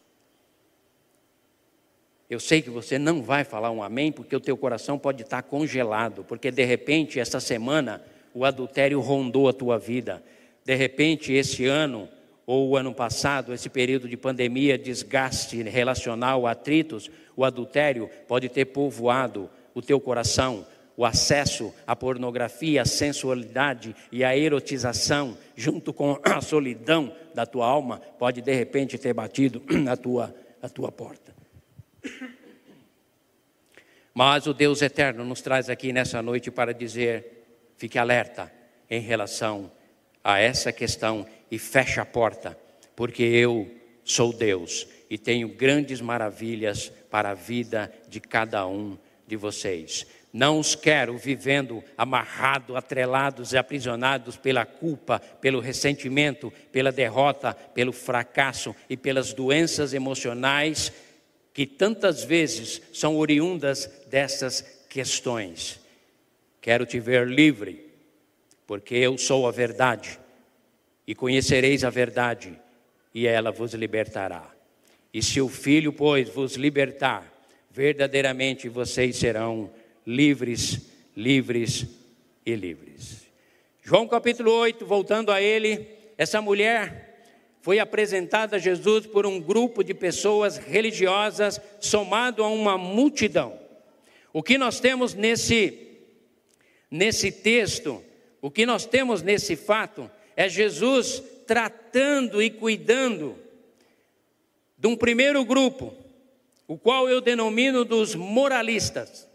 [2.29, 5.41] Eu sei que você não vai falar um amém, porque o teu coração pode estar
[5.41, 8.03] congelado, porque de repente essa semana
[8.35, 10.23] o adultério rondou a tua vida.
[10.63, 12.07] De repente esse ano
[12.45, 18.65] ou o ano passado, esse período de pandemia, desgaste relacional, atritos, o adultério pode ter
[18.65, 20.65] povoado o teu coração,
[20.99, 27.65] o acesso à pornografia, à sensualidade e à erotização, junto com a solidão da tua
[27.65, 30.35] alma, pode de repente ter batido na tua,
[30.73, 31.33] tua porta.
[34.13, 37.45] Mas o Deus eterno nos traz aqui nessa noite para dizer:
[37.77, 38.51] fique alerta
[38.89, 39.71] em relação
[40.21, 42.59] a essa questão e feche a porta,
[42.93, 43.73] porque eu
[44.03, 50.05] sou Deus e tenho grandes maravilhas para a vida de cada um de vocês.
[50.31, 57.91] Não os quero vivendo amarrados, atrelados e aprisionados pela culpa, pelo ressentimento, pela derrota, pelo
[57.91, 60.93] fracasso e pelas doenças emocionais
[61.53, 65.79] que tantas vezes são oriundas dessas questões.
[66.61, 67.89] Quero te ver livre,
[68.67, 70.19] porque eu sou a verdade,
[71.07, 72.57] e conhecereis a verdade,
[73.13, 74.49] e ela vos libertará.
[75.13, 77.29] E se o Filho, pois, vos libertar,
[77.71, 79.71] verdadeiramente vocês serão
[80.09, 80.81] livres,
[81.15, 81.85] livres
[82.43, 83.27] e livres.
[83.83, 85.87] João capítulo 8, voltando a ele,
[86.17, 87.21] essa mulher
[87.61, 93.59] foi apresentada a Jesus por um grupo de pessoas religiosas somado a uma multidão.
[94.33, 95.85] O que nós temos nesse
[96.89, 98.03] nesse texto,
[98.41, 103.37] o que nós temos nesse fato é Jesus tratando e cuidando
[104.75, 105.93] de um primeiro grupo,
[106.67, 109.28] o qual eu denomino dos moralistas.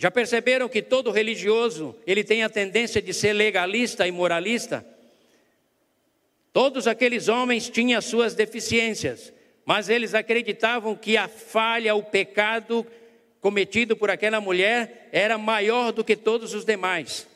[0.00, 4.82] Já perceberam que todo religioso, ele tem a tendência de ser legalista e moralista?
[6.54, 9.30] Todos aqueles homens tinham suas deficiências,
[9.62, 12.86] mas eles acreditavam que a falha, o pecado
[13.42, 17.28] cometido por aquela mulher era maior do que todos os demais.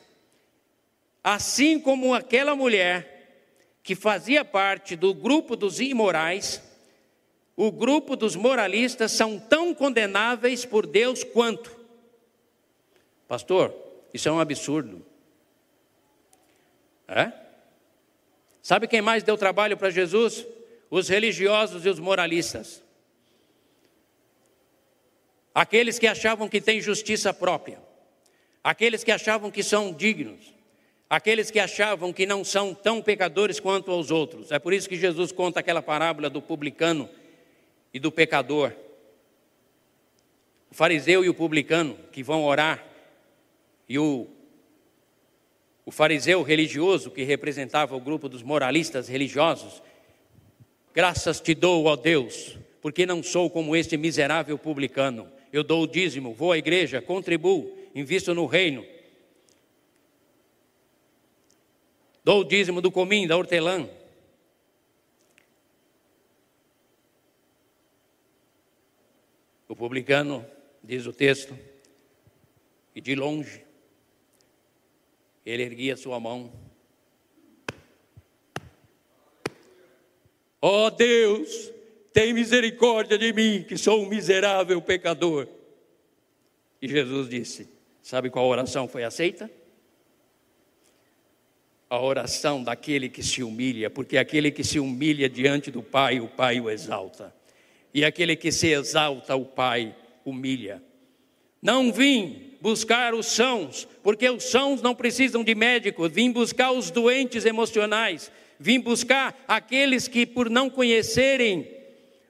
[1.23, 3.43] Assim como aquela mulher
[3.83, 6.63] que fazia parte do grupo dos imorais,
[7.55, 11.74] o grupo dos moralistas são tão condenáveis por Deus quanto.
[13.27, 13.73] Pastor,
[14.13, 15.05] isso é um absurdo.
[17.07, 17.31] É?
[18.61, 20.45] Sabe quem mais deu trabalho para Jesus?
[20.89, 22.83] Os religiosos e os moralistas.
[25.53, 27.79] Aqueles que achavam que têm justiça própria.
[28.63, 30.53] Aqueles que achavam que são dignos.
[31.09, 34.51] Aqueles que achavam que não são tão pecadores quanto os outros.
[34.51, 37.09] É por isso que Jesus conta aquela parábola do publicano
[37.93, 38.73] e do pecador.
[40.71, 42.83] O fariseu e o publicano que vão orar
[43.87, 44.27] e o
[45.85, 49.83] o fariseu religioso, que representava o grupo dos moralistas religiosos,
[50.93, 55.31] graças te dou, ó Deus, porque não sou como este miserável publicano.
[55.53, 58.83] Eu dou o dízimo, vou à igreja, contribuo, invisto no reino.
[62.23, 63.87] Dou o dízimo do cominho, da hortelã.
[69.67, 70.43] O publicano,
[70.83, 71.55] diz o texto,
[72.95, 73.64] e de longe
[75.45, 76.51] ele erguia sua mão.
[80.61, 81.71] Ó oh Deus,
[82.11, 85.47] tem misericórdia de mim, que sou um miserável pecador.
[86.81, 87.69] E Jesus disse:
[88.01, 89.51] Sabe qual oração foi aceita?
[91.87, 96.27] A oração daquele que se humilha, porque aquele que se humilha diante do Pai, o
[96.27, 97.35] Pai o exalta.
[97.93, 100.81] E aquele que se exalta, o Pai humilha.
[101.61, 106.89] Não vim buscar os sãos, porque os sãos não precisam de médicos, vim buscar os
[106.89, 111.71] doentes emocionais, vim buscar aqueles que, por não conhecerem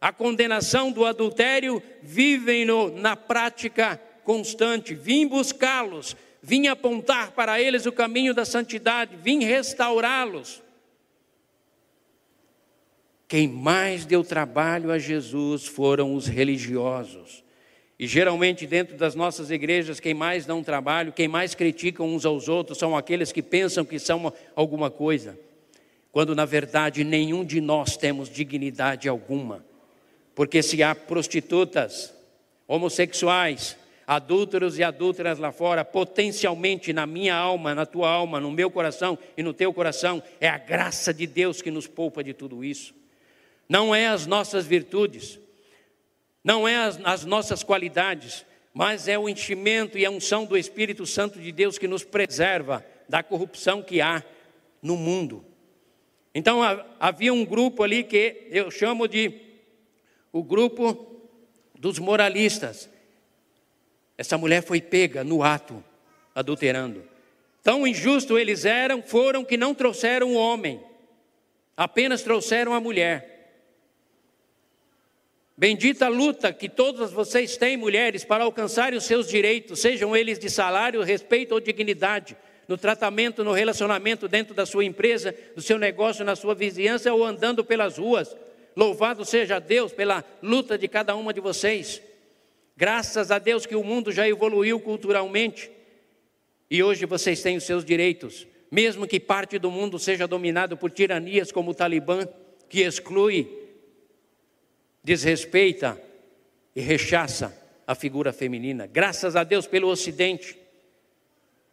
[0.01, 7.85] a condenação do adultério, vivem no, na prática constante, vim buscá-los, vim apontar para eles
[7.85, 10.61] o caminho da santidade, vim restaurá-los.
[13.25, 17.44] Quem mais deu trabalho a Jesus foram os religiosos.
[17.97, 22.49] E geralmente dentro das nossas igrejas, quem mais um trabalho, quem mais critica uns aos
[22.49, 25.39] outros, são aqueles que pensam que são alguma coisa,
[26.11, 29.65] quando na verdade nenhum de nós temos dignidade alguma.
[30.33, 32.13] Porque se há prostitutas,
[32.67, 38.69] homossexuais, adúlteros e adúlteras lá fora, potencialmente na minha alma, na tua alma, no meu
[38.69, 42.61] coração e no teu coração, é a graça de Deus que nos poupa de tudo
[42.61, 42.93] isso.
[43.69, 45.39] Não é as nossas virtudes,
[46.45, 51.03] não é as, as nossas qualidades, mas é o enchimento e a unção do Espírito
[51.03, 54.23] Santo de Deus que nos preserva da corrupção que há
[54.79, 55.43] no mundo.
[56.35, 56.59] Então
[56.99, 59.41] havia um grupo ali que eu chamo de
[60.31, 61.19] o grupo
[61.73, 62.87] dos moralistas.
[64.15, 65.83] Essa mulher foi pega no ato,
[66.35, 67.03] adulterando.
[67.63, 70.79] Tão injusto eles eram, foram que não trouxeram o homem,
[71.75, 73.34] apenas trouxeram a mulher.
[75.57, 80.37] Bendita a luta que todas vocês têm, mulheres, para alcançarem os seus direitos, sejam eles
[80.37, 82.35] de salário, respeito ou dignidade,
[82.67, 87.23] no tratamento, no relacionamento dentro da sua empresa, do seu negócio, na sua vizinhança ou
[87.23, 88.35] andando pelas ruas.
[88.75, 92.01] Louvado seja Deus pela luta de cada uma de vocês.
[92.75, 95.71] Graças a Deus que o mundo já evoluiu culturalmente
[96.69, 100.91] e hoje vocês têm os seus direitos, mesmo que parte do mundo seja dominado por
[100.91, 102.27] tiranias como o Talibã,
[102.67, 103.64] que exclui
[105.05, 106.01] desrespeita
[106.75, 108.87] e rechaça a figura feminina.
[108.87, 110.57] Graças a Deus pelo Ocidente,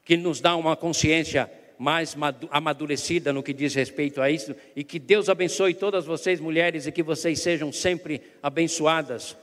[0.05, 2.15] que nos dá uma consciência mais
[2.51, 6.93] amadurecida no que diz respeito a isso, e que Deus abençoe todas vocês, mulheres, e
[6.93, 9.35] que vocês sejam sempre abençoadas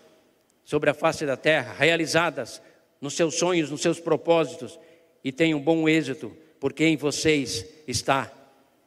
[0.63, 2.61] sobre a face da terra, realizadas
[3.01, 4.79] nos seus sonhos, nos seus propósitos,
[5.23, 8.31] e tenham bom êxito, porque em vocês está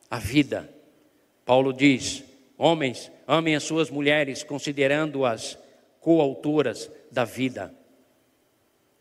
[0.08, 0.72] a vida.
[1.44, 2.22] Paulo diz:
[2.64, 5.58] Homens, amem as suas mulheres, considerando-as
[6.00, 7.74] coautoras da vida.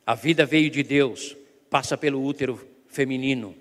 [0.03, 1.37] A vida veio de Deus,
[1.69, 3.53] passa pelo útero feminino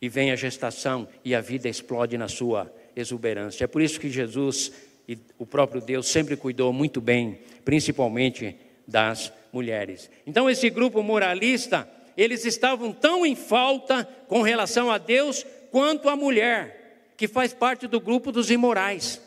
[0.00, 3.64] e vem a gestação e a vida explode na sua exuberância.
[3.64, 4.70] É por isso que Jesus
[5.08, 8.54] e o próprio Deus sempre cuidou muito bem, principalmente
[8.86, 10.08] das mulheres.
[10.24, 16.14] Então esse grupo moralista, eles estavam tão em falta com relação a Deus quanto a
[16.14, 19.20] mulher, que faz parte do grupo dos imorais.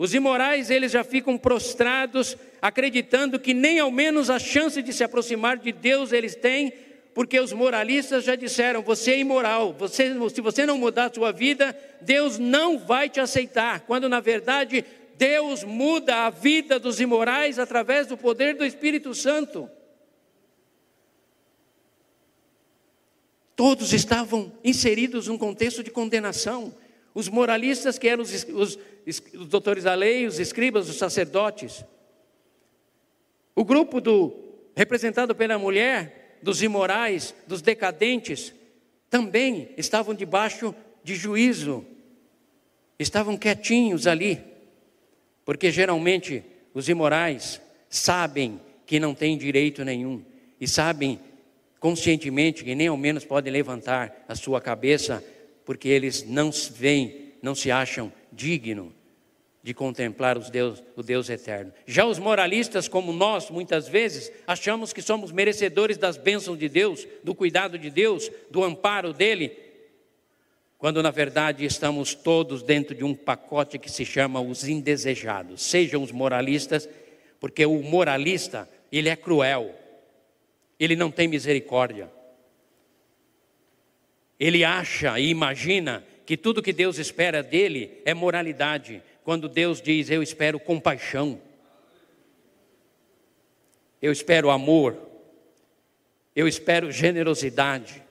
[0.00, 5.04] Os imorais, eles já ficam prostrados, acreditando que nem ao menos a chance de se
[5.04, 6.72] aproximar de Deus eles têm,
[7.12, 11.32] porque os moralistas já disseram: você é imoral, você, se você não mudar a sua
[11.32, 13.80] vida, Deus não vai te aceitar.
[13.80, 14.86] Quando na verdade
[15.18, 19.68] Deus muda a vida dos imorais através do poder do Espírito Santo.
[23.54, 26.72] Todos estavam inseridos num contexto de condenação.
[27.14, 31.84] Os moralistas, que eram os, os, os doutores da lei, os escribas, os sacerdotes.
[33.54, 34.32] O grupo do
[34.76, 38.54] representado pela mulher, dos imorais, dos decadentes,
[39.10, 41.84] também estavam debaixo de juízo.
[42.98, 44.40] Estavam quietinhos ali,
[45.44, 50.22] porque geralmente os imorais sabem que não têm direito nenhum
[50.60, 51.18] e sabem
[51.80, 55.24] conscientemente que nem ao menos podem levantar a sua cabeça
[55.70, 58.90] porque eles não se veem, não se acham dignos
[59.62, 61.72] de contemplar os Deus, o Deus eterno.
[61.86, 67.06] Já os moralistas, como nós, muitas vezes, achamos que somos merecedores das bênçãos de Deus,
[67.22, 69.56] do cuidado de Deus, do amparo dele,
[70.76, 75.62] quando na verdade estamos todos dentro de um pacote que se chama os indesejados.
[75.62, 76.88] Sejam os moralistas,
[77.38, 79.72] porque o moralista, ele é cruel,
[80.80, 82.10] ele não tem misericórdia.
[84.40, 90.08] Ele acha e imagina que tudo que Deus espera dele é moralidade, quando Deus diz:
[90.08, 91.38] Eu espero compaixão,
[94.00, 94.96] eu espero amor,
[96.34, 98.02] eu espero generosidade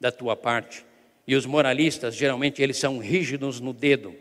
[0.00, 0.86] da tua parte.
[1.26, 4.14] E os moralistas, geralmente, eles são rígidos no dedo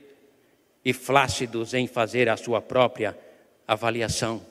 [0.84, 3.18] e flácidos em fazer a sua própria
[3.66, 4.46] avaliação.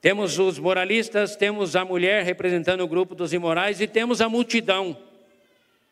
[0.00, 5.13] Temos os moralistas, temos a mulher representando o grupo dos imorais e temos a multidão.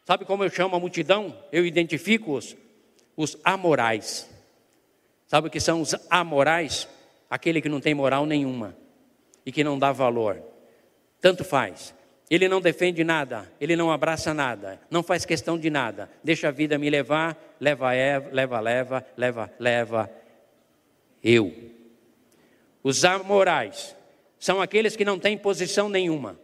[0.05, 1.37] Sabe como eu chamo a multidão?
[1.53, 2.57] Eu identifico-os,
[3.17, 4.29] os amorais.
[5.27, 6.89] Sabe o que são os amorais?
[7.31, 8.77] Aquele que não tem moral nenhuma
[9.47, 10.43] e que não dá valor.
[11.21, 11.95] Tanto faz.
[12.29, 16.11] Ele não defende nada, ele não abraça nada, não faz questão de nada.
[16.25, 20.11] Deixa a vida me levar, leva, leva, leva, leva, leva.
[21.23, 21.53] Eu.
[22.83, 23.95] Os amorais
[24.39, 26.39] são aqueles que não têm posição nenhuma.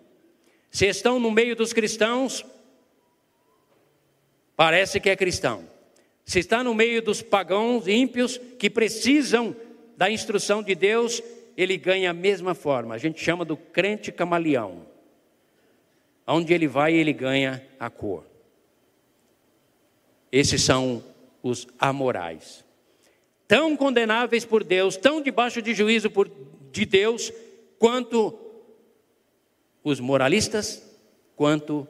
[0.70, 2.44] Se estão no meio dos cristãos,
[4.58, 5.64] parece que é cristão.
[6.24, 9.54] Se está no meio dos pagãos ímpios que precisam
[9.96, 11.22] da instrução de Deus,
[11.56, 12.96] ele ganha a mesma forma.
[12.96, 14.84] A gente chama do crente camaleão.
[16.26, 18.24] Onde ele vai, ele ganha a cor.
[20.32, 21.04] Esses são
[21.40, 22.64] os amorais.
[23.46, 26.28] Tão condenáveis por Deus, tão debaixo de juízo por,
[26.72, 27.32] de Deus,
[27.78, 28.36] quanto
[29.84, 30.82] os moralistas,
[31.36, 31.86] quanto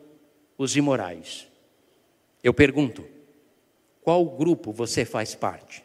[0.59, 1.48] os imorais.
[2.43, 3.05] Eu pergunto:
[4.03, 5.85] qual grupo você faz parte?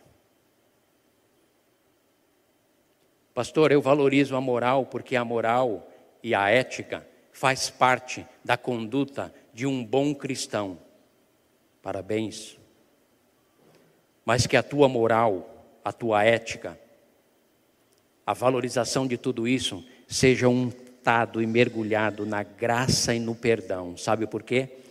[3.34, 5.90] Pastor, eu valorizo a moral porque a moral
[6.22, 10.78] e a ética faz parte da conduta de um bom cristão.
[11.82, 12.58] Parabéns.
[14.24, 16.80] Mas que a tua moral, a tua ética,
[18.26, 23.98] a valorização de tudo isso seja untado e mergulhado na graça e no perdão.
[23.98, 24.83] Sabe por quê?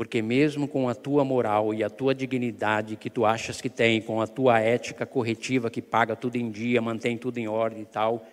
[0.00, 4.00] Porque mesmo com a tua moral e a tua dignidade que tu achas que tem,
[4.00, 7.84] com a tua ética corretiva que paga tudo em dia, mantém tudo em ordem e
[7.84, 8.26] tal,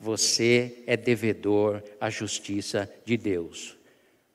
[0.00, 3.78] você é devedor à justiça de Deus.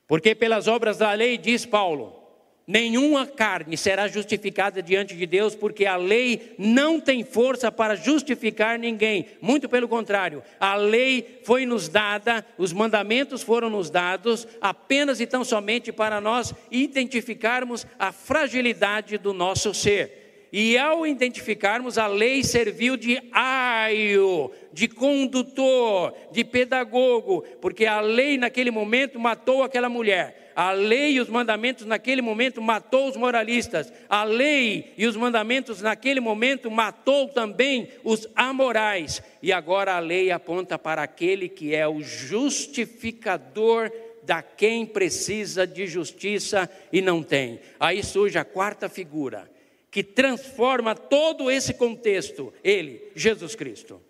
[0.08, 2.19] Porque pelas obras da lei, diz Paulo,
[2.66, 8.78] nenhuma carne será justificada diante de Deus, porque a lei não tem força para justificar
[8.78, 9.26] ninguém.
[9.40, 15.26] Muito pelo contrário, a lei foi nos dada, os mandamentos foram nos dados apenas e
[15.26, 20.20] tão somente para nós identificarmos a fragilidade do nosso ser.
[20.52, 28.36] E ao identificarmos, a lei serviu de aio, de condutor, de pedagogo, porque a lei
[28.36, 30.49] naquele momento matou aquela mulher.
[30.54, 33.92] A lei e os mandamentos naquele momento matou os moralistas.
[34.08, 39.22] A lei e os mandamentos naquele momento matou também os amorais.
[39.42, 43.90] E agora a lei aponta para aquele que é o justificador
[44.22, 47.60] da quem precisa de justiça e não tem.
[47.78, 49.50] Aí surge a quarta figura,
[49.90, 52.52] que transforma todo esse contexto?
[52.62, 54.00] Ele, Jesus Cristo.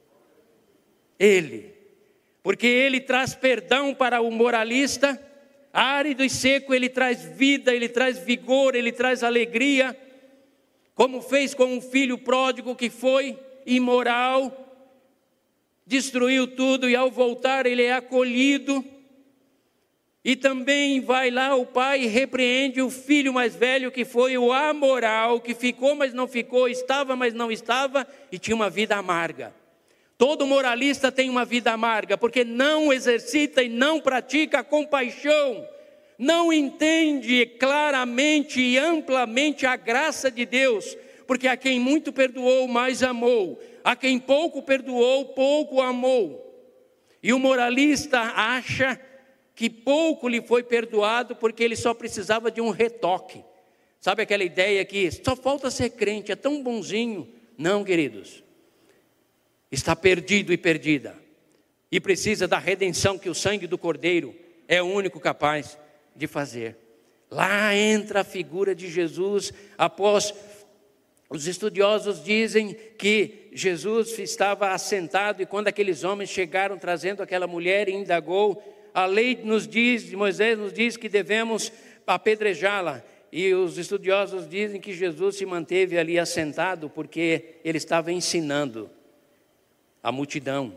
[1.19, 1.75] Ele.
[2.43, 5.21] Porque ele traz perdão para o moralista,
[5.73, 9.97] árido e seco, ele traz vida, ele traz vigor, ele traz alegria,
[10.95, 14.67] como fez com um filho pródigo que foi imoral,
[15.87, 18.85] destruiu tudo e ao voltar ele é acolhido.
[20.23, 24.53] E também vai lá o pai e repreende o filho mais velho que foi o
[24.53, 29.55] amoral, que ficou, mas não ficou, estava, mas não estava e tinha uma vida amarga.
[30.21, 35.67] Todo moralista tem uma vida amarga, porque não exercita e não pratica a compaixão,
[36.19, 40.95] não entende claramente e amplamente a graça de Deus,
[41.27, 46.55] porque a quem muito perdoou, mais amou, a quem pouco perdoou, pouco amou.
[47.23, 49.01] E o moralista acha
[49.55, 53.43] que pouco lhe foi perdoado porque ele só precisava de um retoque.
[53.99, 57.27] Sabe aquela ideia que só falta ser crente, é tão bonzinho?
[57.57, 58.50] Não, queridos
[59.71, 61.17] está perdido e perdida,
[61.91, 64.35] e precisa da redenção que o sangue do Cordeiro
[64.67, 65.79] é o único capaz
[66.15, 66.77] de fazer.
[67.31, 70.35] Lá entra a figura de Jesus, após
[71.29, 77.89] os estudiosos dizem que Jesus estava assentado e quando aqueles homens chegaram trazendo aquela mulher
[77.89, 78.61] e indagou,
[78.93, 81.73] a lei nos diz, Moisés nos diz que devemos
[82.05, 83.05] apedrejá-la.
[83.31, 88.91] E os estudiosos dizem que Jesus se manteve ali assentado porque ele estava ensinando
[90.03, 90.75] a multidão.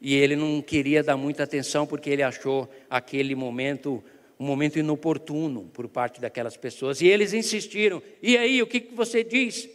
[0.00, 4.04] E ele não queria dar muita atenção porque ele achou aquele momento
[4.38, 7.00] um momento inoportuno por parte daquelas pessoas.
[7.00, 9.68] E eles insistiram: e aí, o que, você diz?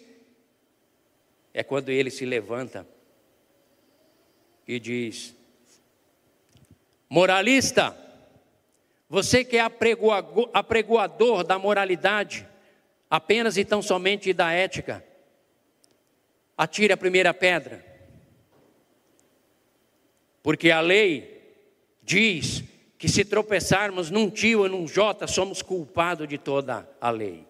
[1.54, 2.88] É quando ele se levanta
[4.68, 5.36] e diz:
[7.10, 7.98] moralista,
[9.10, 9.62] você que é
[10.54, 12.48] apregoador da moralidade,
[13.10, 15.04] apenas e tão somente da ética,
[16.56, 17.91] atire a primeira pedra.
[20.44, 21.42] Porque a lei
[22.02, 22.64] diz
[22.98, 27.46] que se tropeçarmos num tio ou num jota, somos culpados de toda a lei.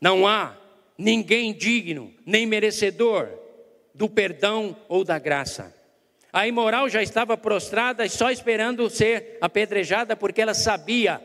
[0.00, 0.56] Não há
[0.98, 3.28] ninguém digno, nem merecedor
[3.94, 5.74] do perdão ou da graça.
[6.32, 11.22] A imoral já estava prostrada, só esperando ser apedrejada, porque ela sabia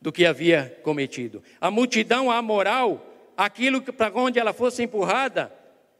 [0.00, 1.42] do que havia cometido.
[1.60, 3.04] A multidão amoral,
[3.36, 5.52] aquilo para onde ela fosse empurrada,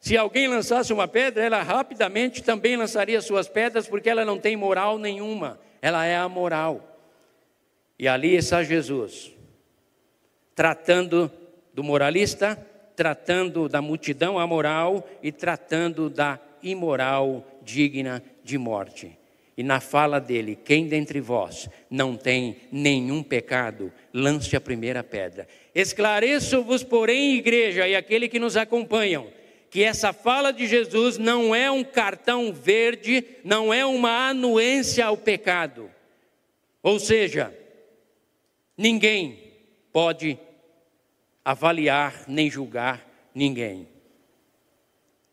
[0.06, 4.56] se alguém lançasse uma pedra, ela rapidamente também lançaria suas pedras, porque ela não tem
[4.56, 6.96] moral nenhuma, ela é amoral.
[7.98, 9.32] E ali está Jesus,
[10.54, 11.28] tratando
[11.74, 12.56] do moralista,
[12.94, 19.18] tratando da multidão amoral e tratando da imoral digna de morte.
[19.56, 25.48] E na fala dele, quem dentre vós não tem nenhum pecado, lance a primeira pedra.
[25.74, 29.34] Esclareço-vos, porém, igreja e aquele que nos acompanham,
[29.76, 35.18] que essa fala de Jesus não é um cartão verde, não é uma anuência ao
[35.18, 35.90] pecado.
[36.82, 37.54] Ou seja,
[38.74, 39.52] ninguém
[39.92, 40.38] pode
[41.44, 43.86] avaliar nem julgar ninguém.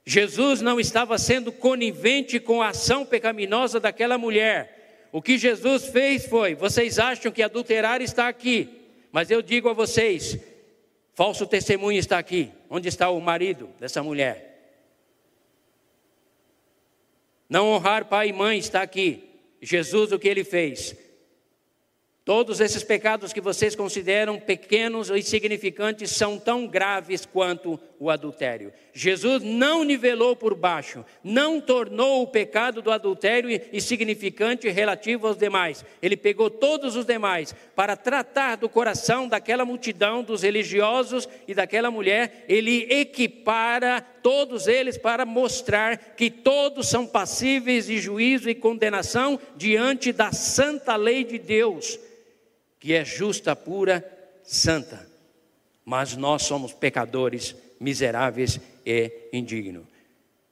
[0.05, 5.07] Jesus não estava sendo conivente com a ação pecaminosa daquela mulher.
[5.09, 8.67] O que Jesus fez foi: vocês acham que adulterar está aqui,
[9.09, 10.37] mas eu digo a vocês,
[11.13, 12.51] Falso testemunho está aqui.
[12.69, 14.51] Onde está o marido dessa mulher?
[17.47, 19.29] Não honrar pai e mãe está aqui.
[19.61, 20.95] Jesus, o que ele fez?
[22.25, 28.71] Todos esses pecados que vocês consideram pequenos ou insignificantes são tão graves quanto o adultério.
[28.93, 35.83] Jesus não nivelou por baixo, não tornou o pecado do adultério insignificante relativo aos demais.
[36.01, 41.91] Ele pegou todos os demais para tratar do coração daquela multidão, dos religiosos e daquela
[41.91, 42.45] mulher.
[42.47, 50.13] Ele equipara todos eles para mostrar que todos são passíveis de juízo e condenação diante
[50.13, 51.99] da santa lei de Deus
[52.83, 54.03] que é justa, pura,
[54.43, 55.07] santa.
[55.85, 59.85] Mas nós somos pecadores, miseráveis e indignos.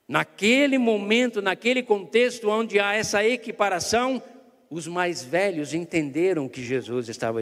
[0.08, 4.24] Naquele momento, naquele contexto onde há essa equiparação,
[4.70, 7.42] os mais velhos entenderam o que Jesus estava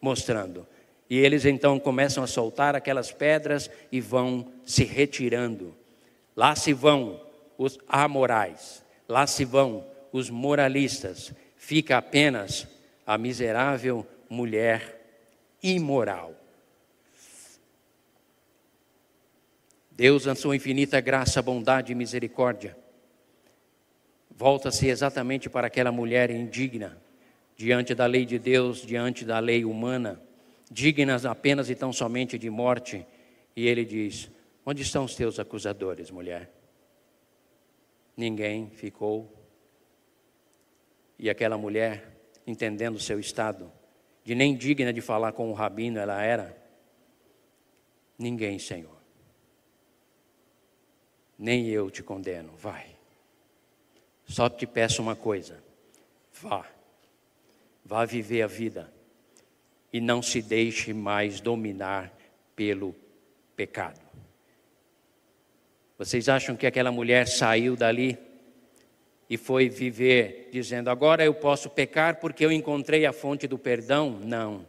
[0.00, 0.64] mostrando.
[1.10, 5.74] E eles então começam a soltar aquelas pedras e vão se retirando.
[6.36, 7.20] Lá se vão
[7.58, 12.68] os amorais, lá se vão os moralistas, fica apenas
[13.04, 14.98] a miserável mulher
[15.62, 16.34] imoral.
[19.90, 22.76] Deus, na sua infinita graça, bondade e misericórdia,
[24.30, 26.96] volta-se exatamente para aquela mulher indigna,
[27.56, 30.22] diante da lei de Deus, diante da lei humana,
[30.70, 33.04] dignas apenas e tão somente de morte.
[33.56, 34.30] E ele diz:
[34.64, 36.48] Onde estão os teus acusadores, mulher?
[38.16, 39.34] Ninguém ficou.
[41.18, 42.16] E aquela mulher,
[42.46, 43.72] entendendo seu estado,
[44.28, 46.54] de nem digna de falar com o rabino ela era,
[48.18, 48.98] ninguém, Senhor.
[51.38, 52.94] Nem eu te condeno, vai.
[54.26, 55.64] Só te peço uma coisa:
[56.30, 56.66] vá,
[57.82, 58.92] vá viver a vida
[59.90, 62.12] e não se deixe mais dominar
[62.54, 62.94] pelo
[63.56, 64.02] pecado.
[65.96, 68.18] Vocês acham que aquela mulher saiu dali
[69.28, 74.18] e foi viver dizendo: agora eu posso pecar porque eu encontrei a fonte do perdão?
[74.22, 74.66] Não.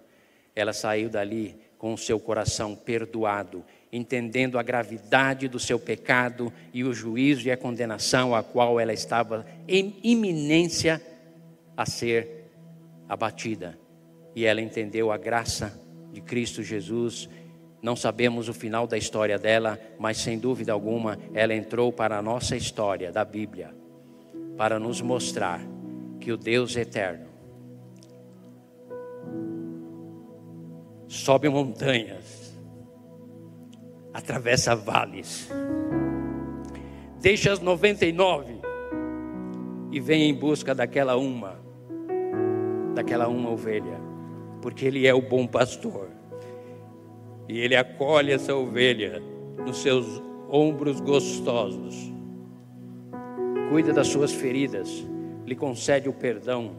[0.56, 6.84] Ela saiu dali com o seu coração perdoado, entendendo a gravidade do seu pecado e
[6.84, 11.02] o juízo e a condenação a qual ela estava em iminência
[11.78, 12.46] a ser
[13.08, 13.78] abatida
[14.36, 15.78] e ela entendeu a graça
[16.14, 17.30] de Cristo Jesus.
[17.82, 22.22] Não sabemos o final da história dela, mas sem dúvida alguma ela entrou para a
[22.22, 23.74] nossa história da Bíblia,
[24.60, 25.62] para nos mostrar
[26.20, 27.30] que o Deus eterno
[31.08, 32.60] sobe montanhas,
[34.14, 35.50] atravessa vales,
[37.22, 38.60] deixa as 99
[39.94, 41.58] e vem em busca daquela uma,
[42.94, 44.10] daquela uma ovelha
[44.62, 46.10] porque Ele é o bom pastor.
[47.48, 49.22] E Ele acolhe essa ovelha
[49.66, 52.12] nos seus ombros gostosos,
[53.70, 55.06] cuida das suas feridas,
[55.46, 56.72] lhe concede o perdão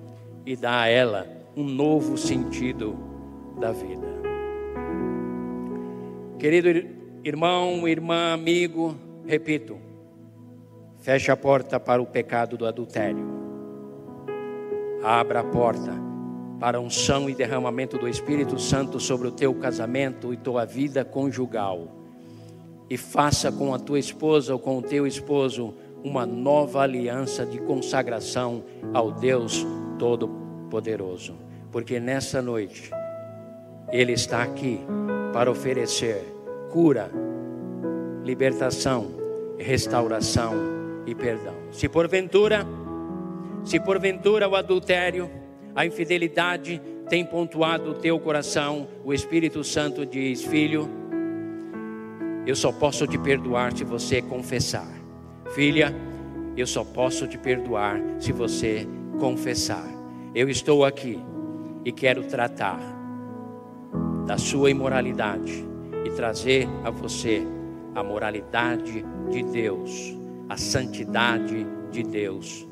[0.44, 1.26] e dá a ela
[1.56, 2.98] um novo sentido
[3.60, 4.08] da vida.
[6.38, 6.68] Querido
[7.22, 9.78] irmão, irmã, amigo, repito,
[10.98, 13.40] feche a porta para o pecado do adultério.
[15.02, 15.92] Abra a porta
[16.58, 21.04] para a unção e derramamento do Espírito Santo sobre o teu casamento e tua vida
[21.04, 21.88] conjugal.
[22.88, 27.58] E faça com a tua esposa ou com o teu esposo uma nova aliança de
[27.58, 29.66] consagração ao Deus
[29.98, 31.36] Todo-Poderoso.
[31.70, 32.90] Porque nessa noite,
[33.92, 34.80] Ele está aqui
[35.32, 36.24] para oferecer
[36.70, 37.10] cura,
[38.24, 39.10] libertação,
[39.58, 40.54] restauração
[41.06, 41.54] e perdão.
[41.70, 42.66] Se porventura,
[43.64, 45.30] se porventura o adultério,
[45.74, 50.88] a infidelidade tem pontuado o teu coração, o Espírito Santo diz: Filho,
[52.46, 54.99] eu só posso te perdoar se você confessar.
[55.54, 55.92] Filha,
[56.56, 58.86] eu só posso te perdoar se você
[59.18, 59.84] confessar.
[60.32, 61.18] Eu estou aqui
[61.84, 62.78] e quero tratar
[64.26, 65.66] da sua imoralidade
[66.04, 67.42] e trazer a você
[67.96, 70.16] a moralidade de Deus,
[70.48, 72.68] a santidade de Deus,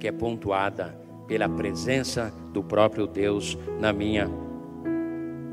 [0.00, 4.30] que é pontuada pela presença do próprio Deus na minha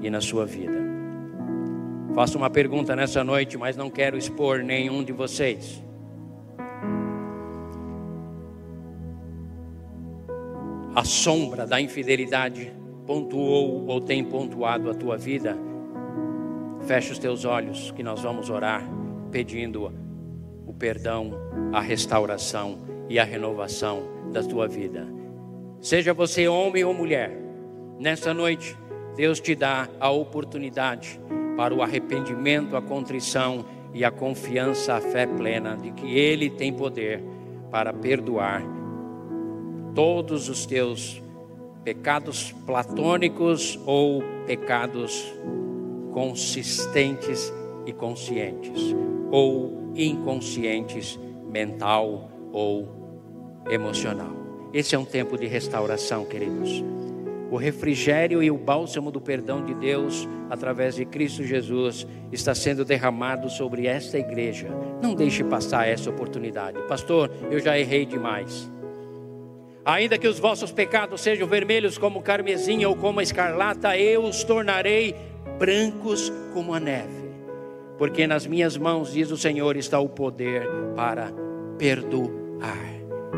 [0.02, 0.80] e na sua vida.
[2.16, 5.84] Faço uma pergunta nessa noite, mas não quero expor nenhum de vocês.
[10.94, 12.70] A sombra da infidelidade
[13.08, 15.58] pontuou ou tem pontuado a tua vida?
[16.82, 18.84] Feche os teus olhos, que nós vamos orar
[19.32, 19.90] pedindo
[20.68, 21.32] o perdão,
[21.72, 25.08] a restauração e a renovação da tua vida.
[25.80, 27.32] Seja você homem ou mulher,
[27.98, 28.76] nessa noite,
[29.16, 31.22] Deus te dá a oportunidade
[31.56, 33.64] para o arrependimento, a contrição
[33.94, 37.24] e a confiança, a fé plena de que Ele tem poder
[37.70, 38.81] para perdoar
[39.94, 41.22] todos os teus
[41.84, 45.34] pecados platônicos ou pecados
[46.14, 47.52] consistentes
[47.86, 48.96] e conscientes,
[49.32, 51.20] ou inconscientes,
[51.50, 52.88] mental ou
[53.70, 54.32] emocional.
[54.74, 56.84] Esse é um tempo de restauração, queridos.
[57.50, 62.86] O refrigério e o bálsamo do perdão de Deus, através de Cristo Jesus, está sendo
[62.86, 64.70] derramado sobre esta igreja.
[65.02, 66.82] Não deixe passar essa oportunidade.
[66.88, 68.72] Pastor, eu já errei demais.
[69.84, 75.16] Ainda que os vossos pecados sejam vermelhos como carmesim ou como escarlata, eu os tornarei
[75.58, 77.32] brancos como a neve.
[77.98, 81.32] Porque nas minhas mãos, diz o Senhor, está o poder para
[81.78, 82.32] perdoar.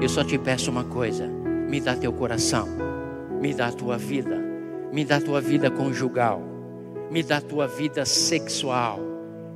[0.02, 2.68] Eu só te peço uma coisa: me dá teu coração,
[3.40, 4.38] me dá tua vida,
[4.92, 6.42] me dá tua vida conjugal,
[7.10, 9.00] me dá tua vida sexual,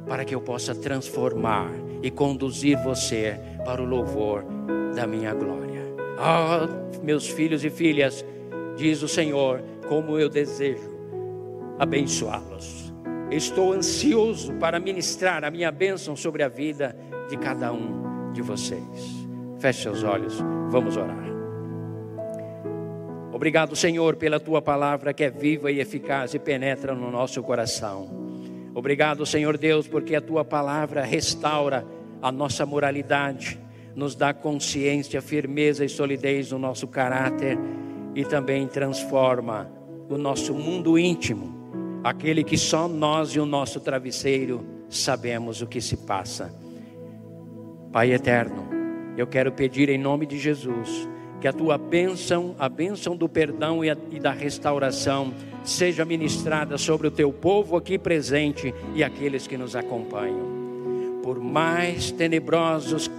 [0.08, 1.70] para que eu possa transformar
[2.02, 4.46] e conduzir você para o louvor
[4.96, 5.87] da minha glória.
[6.18, 6.68] Ah,
[7.04, 8.26] meus filhos e filhas,
[8.76, 10.98] diz o Senhor, como eu desejo
[11.80, 12.94] abençoá-los.
[13.30, 16.96] Estou ansioso para ministrar a minha bênção sobre a vida
[17.30, 19.28] de cada um de vocês.
[19.60, 20.40] Feche seus olhos,
[20.70, 21.28] vamos orar.
[23.32, 28.10] Obrigado, Senhor, pela tua palavra que é viva e eficaz e penetra no nosso coração.
[28.74, 31.86] Obrigado, Senhor Deus, porque a tua palavra restaura
[32.22, 33.60] a nossa moralidade,
[33.98, 37.58] nos dá consciência, firmeza e solidez no nosso caráter
[38.14, 39.68] e também transforma
[40.08, 45.82] o nosso mundo íntimo, aquele que só nós e o nosso travesseiro sabemos o que
[45.82, 46.54] se passa.
[47.92, 48.68] Pai eterno,
[49.18, 51.10] eu quero pedir em nome de Jesus
[51.42, 55.34] que a tua bênção, a bênção do perdão e, a, e da restauração,
[55.64, 60.56] seja ministrada sobre o teu povo aqui presente e aqueles que nos acompanham.
[61.24, 63.10] Por mais tenebrosos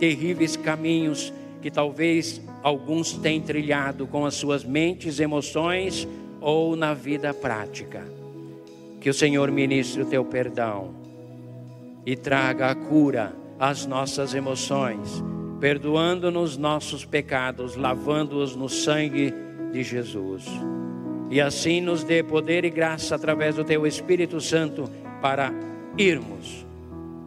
[0.00, 1.32] terríveis caminhos
[1.62, 6.08] que talvez alguns têm trilhado com as suas mentes, emoções
[6.40, 8.02] ou na vida prática.
[9.00, 10.94] Que o Senhor ministre o teu perdão
[12.04, 15.22] e traga a cura às nossas emoções
[15.60, 19.32] perdoando-nos nossos pecados, lavando-os no sangue
[19.70, 20.46] de Jesus.
[21.30, 24.90] E assim nos dê poder e graça através do Teu Espírito Santo
[25.20, 25.52] para
[25.98, 26.66] irmos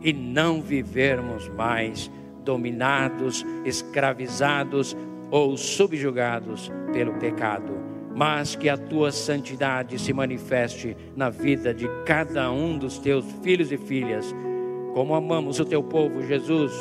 [0.02, 2.12] e não vivermos mais
[2.44, 4.96] dominados, escravizados
[5.32, 7.74] ou subjugados pelo pecado,
[8.16, 13.72] mas que a tua santidade se manifeste na vida de cada um dos teus filhos
[13.72, 14.34] e filhas.
[14.94, 16.72] Como amamos o teu povo, Jesus,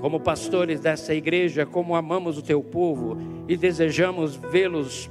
[0.00, 3.16] como pastores dessa igreja, como amamos o teu povo
[3.48, 5.10] e desejamos vê-los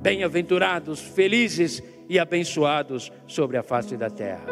[0.00, 4.46] bem-aventurados, felizes e abençoados sobre a face da terra.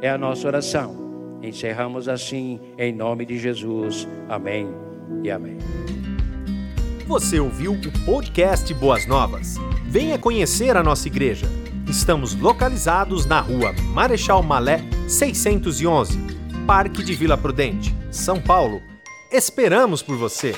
[0.00, 1.03] É a nossa oração.
[1.48, 4.08] Encerramos assim em nome de Jesus.
[4.28, 4.68] Amém
[5.22, 5.58] e amém.
[7.06, 9.56] Você ouviu o podcast Boas Novas?
[9.86, 11.46] Venha conhecer a nossa igreja.
[11.88, 16.18] Estamos localizados na rua Marechal Malé 611,
[16.66, 18.80] Parque de Vila Prudente, São Paulo
[19.34, 20.54] Esperamos por você!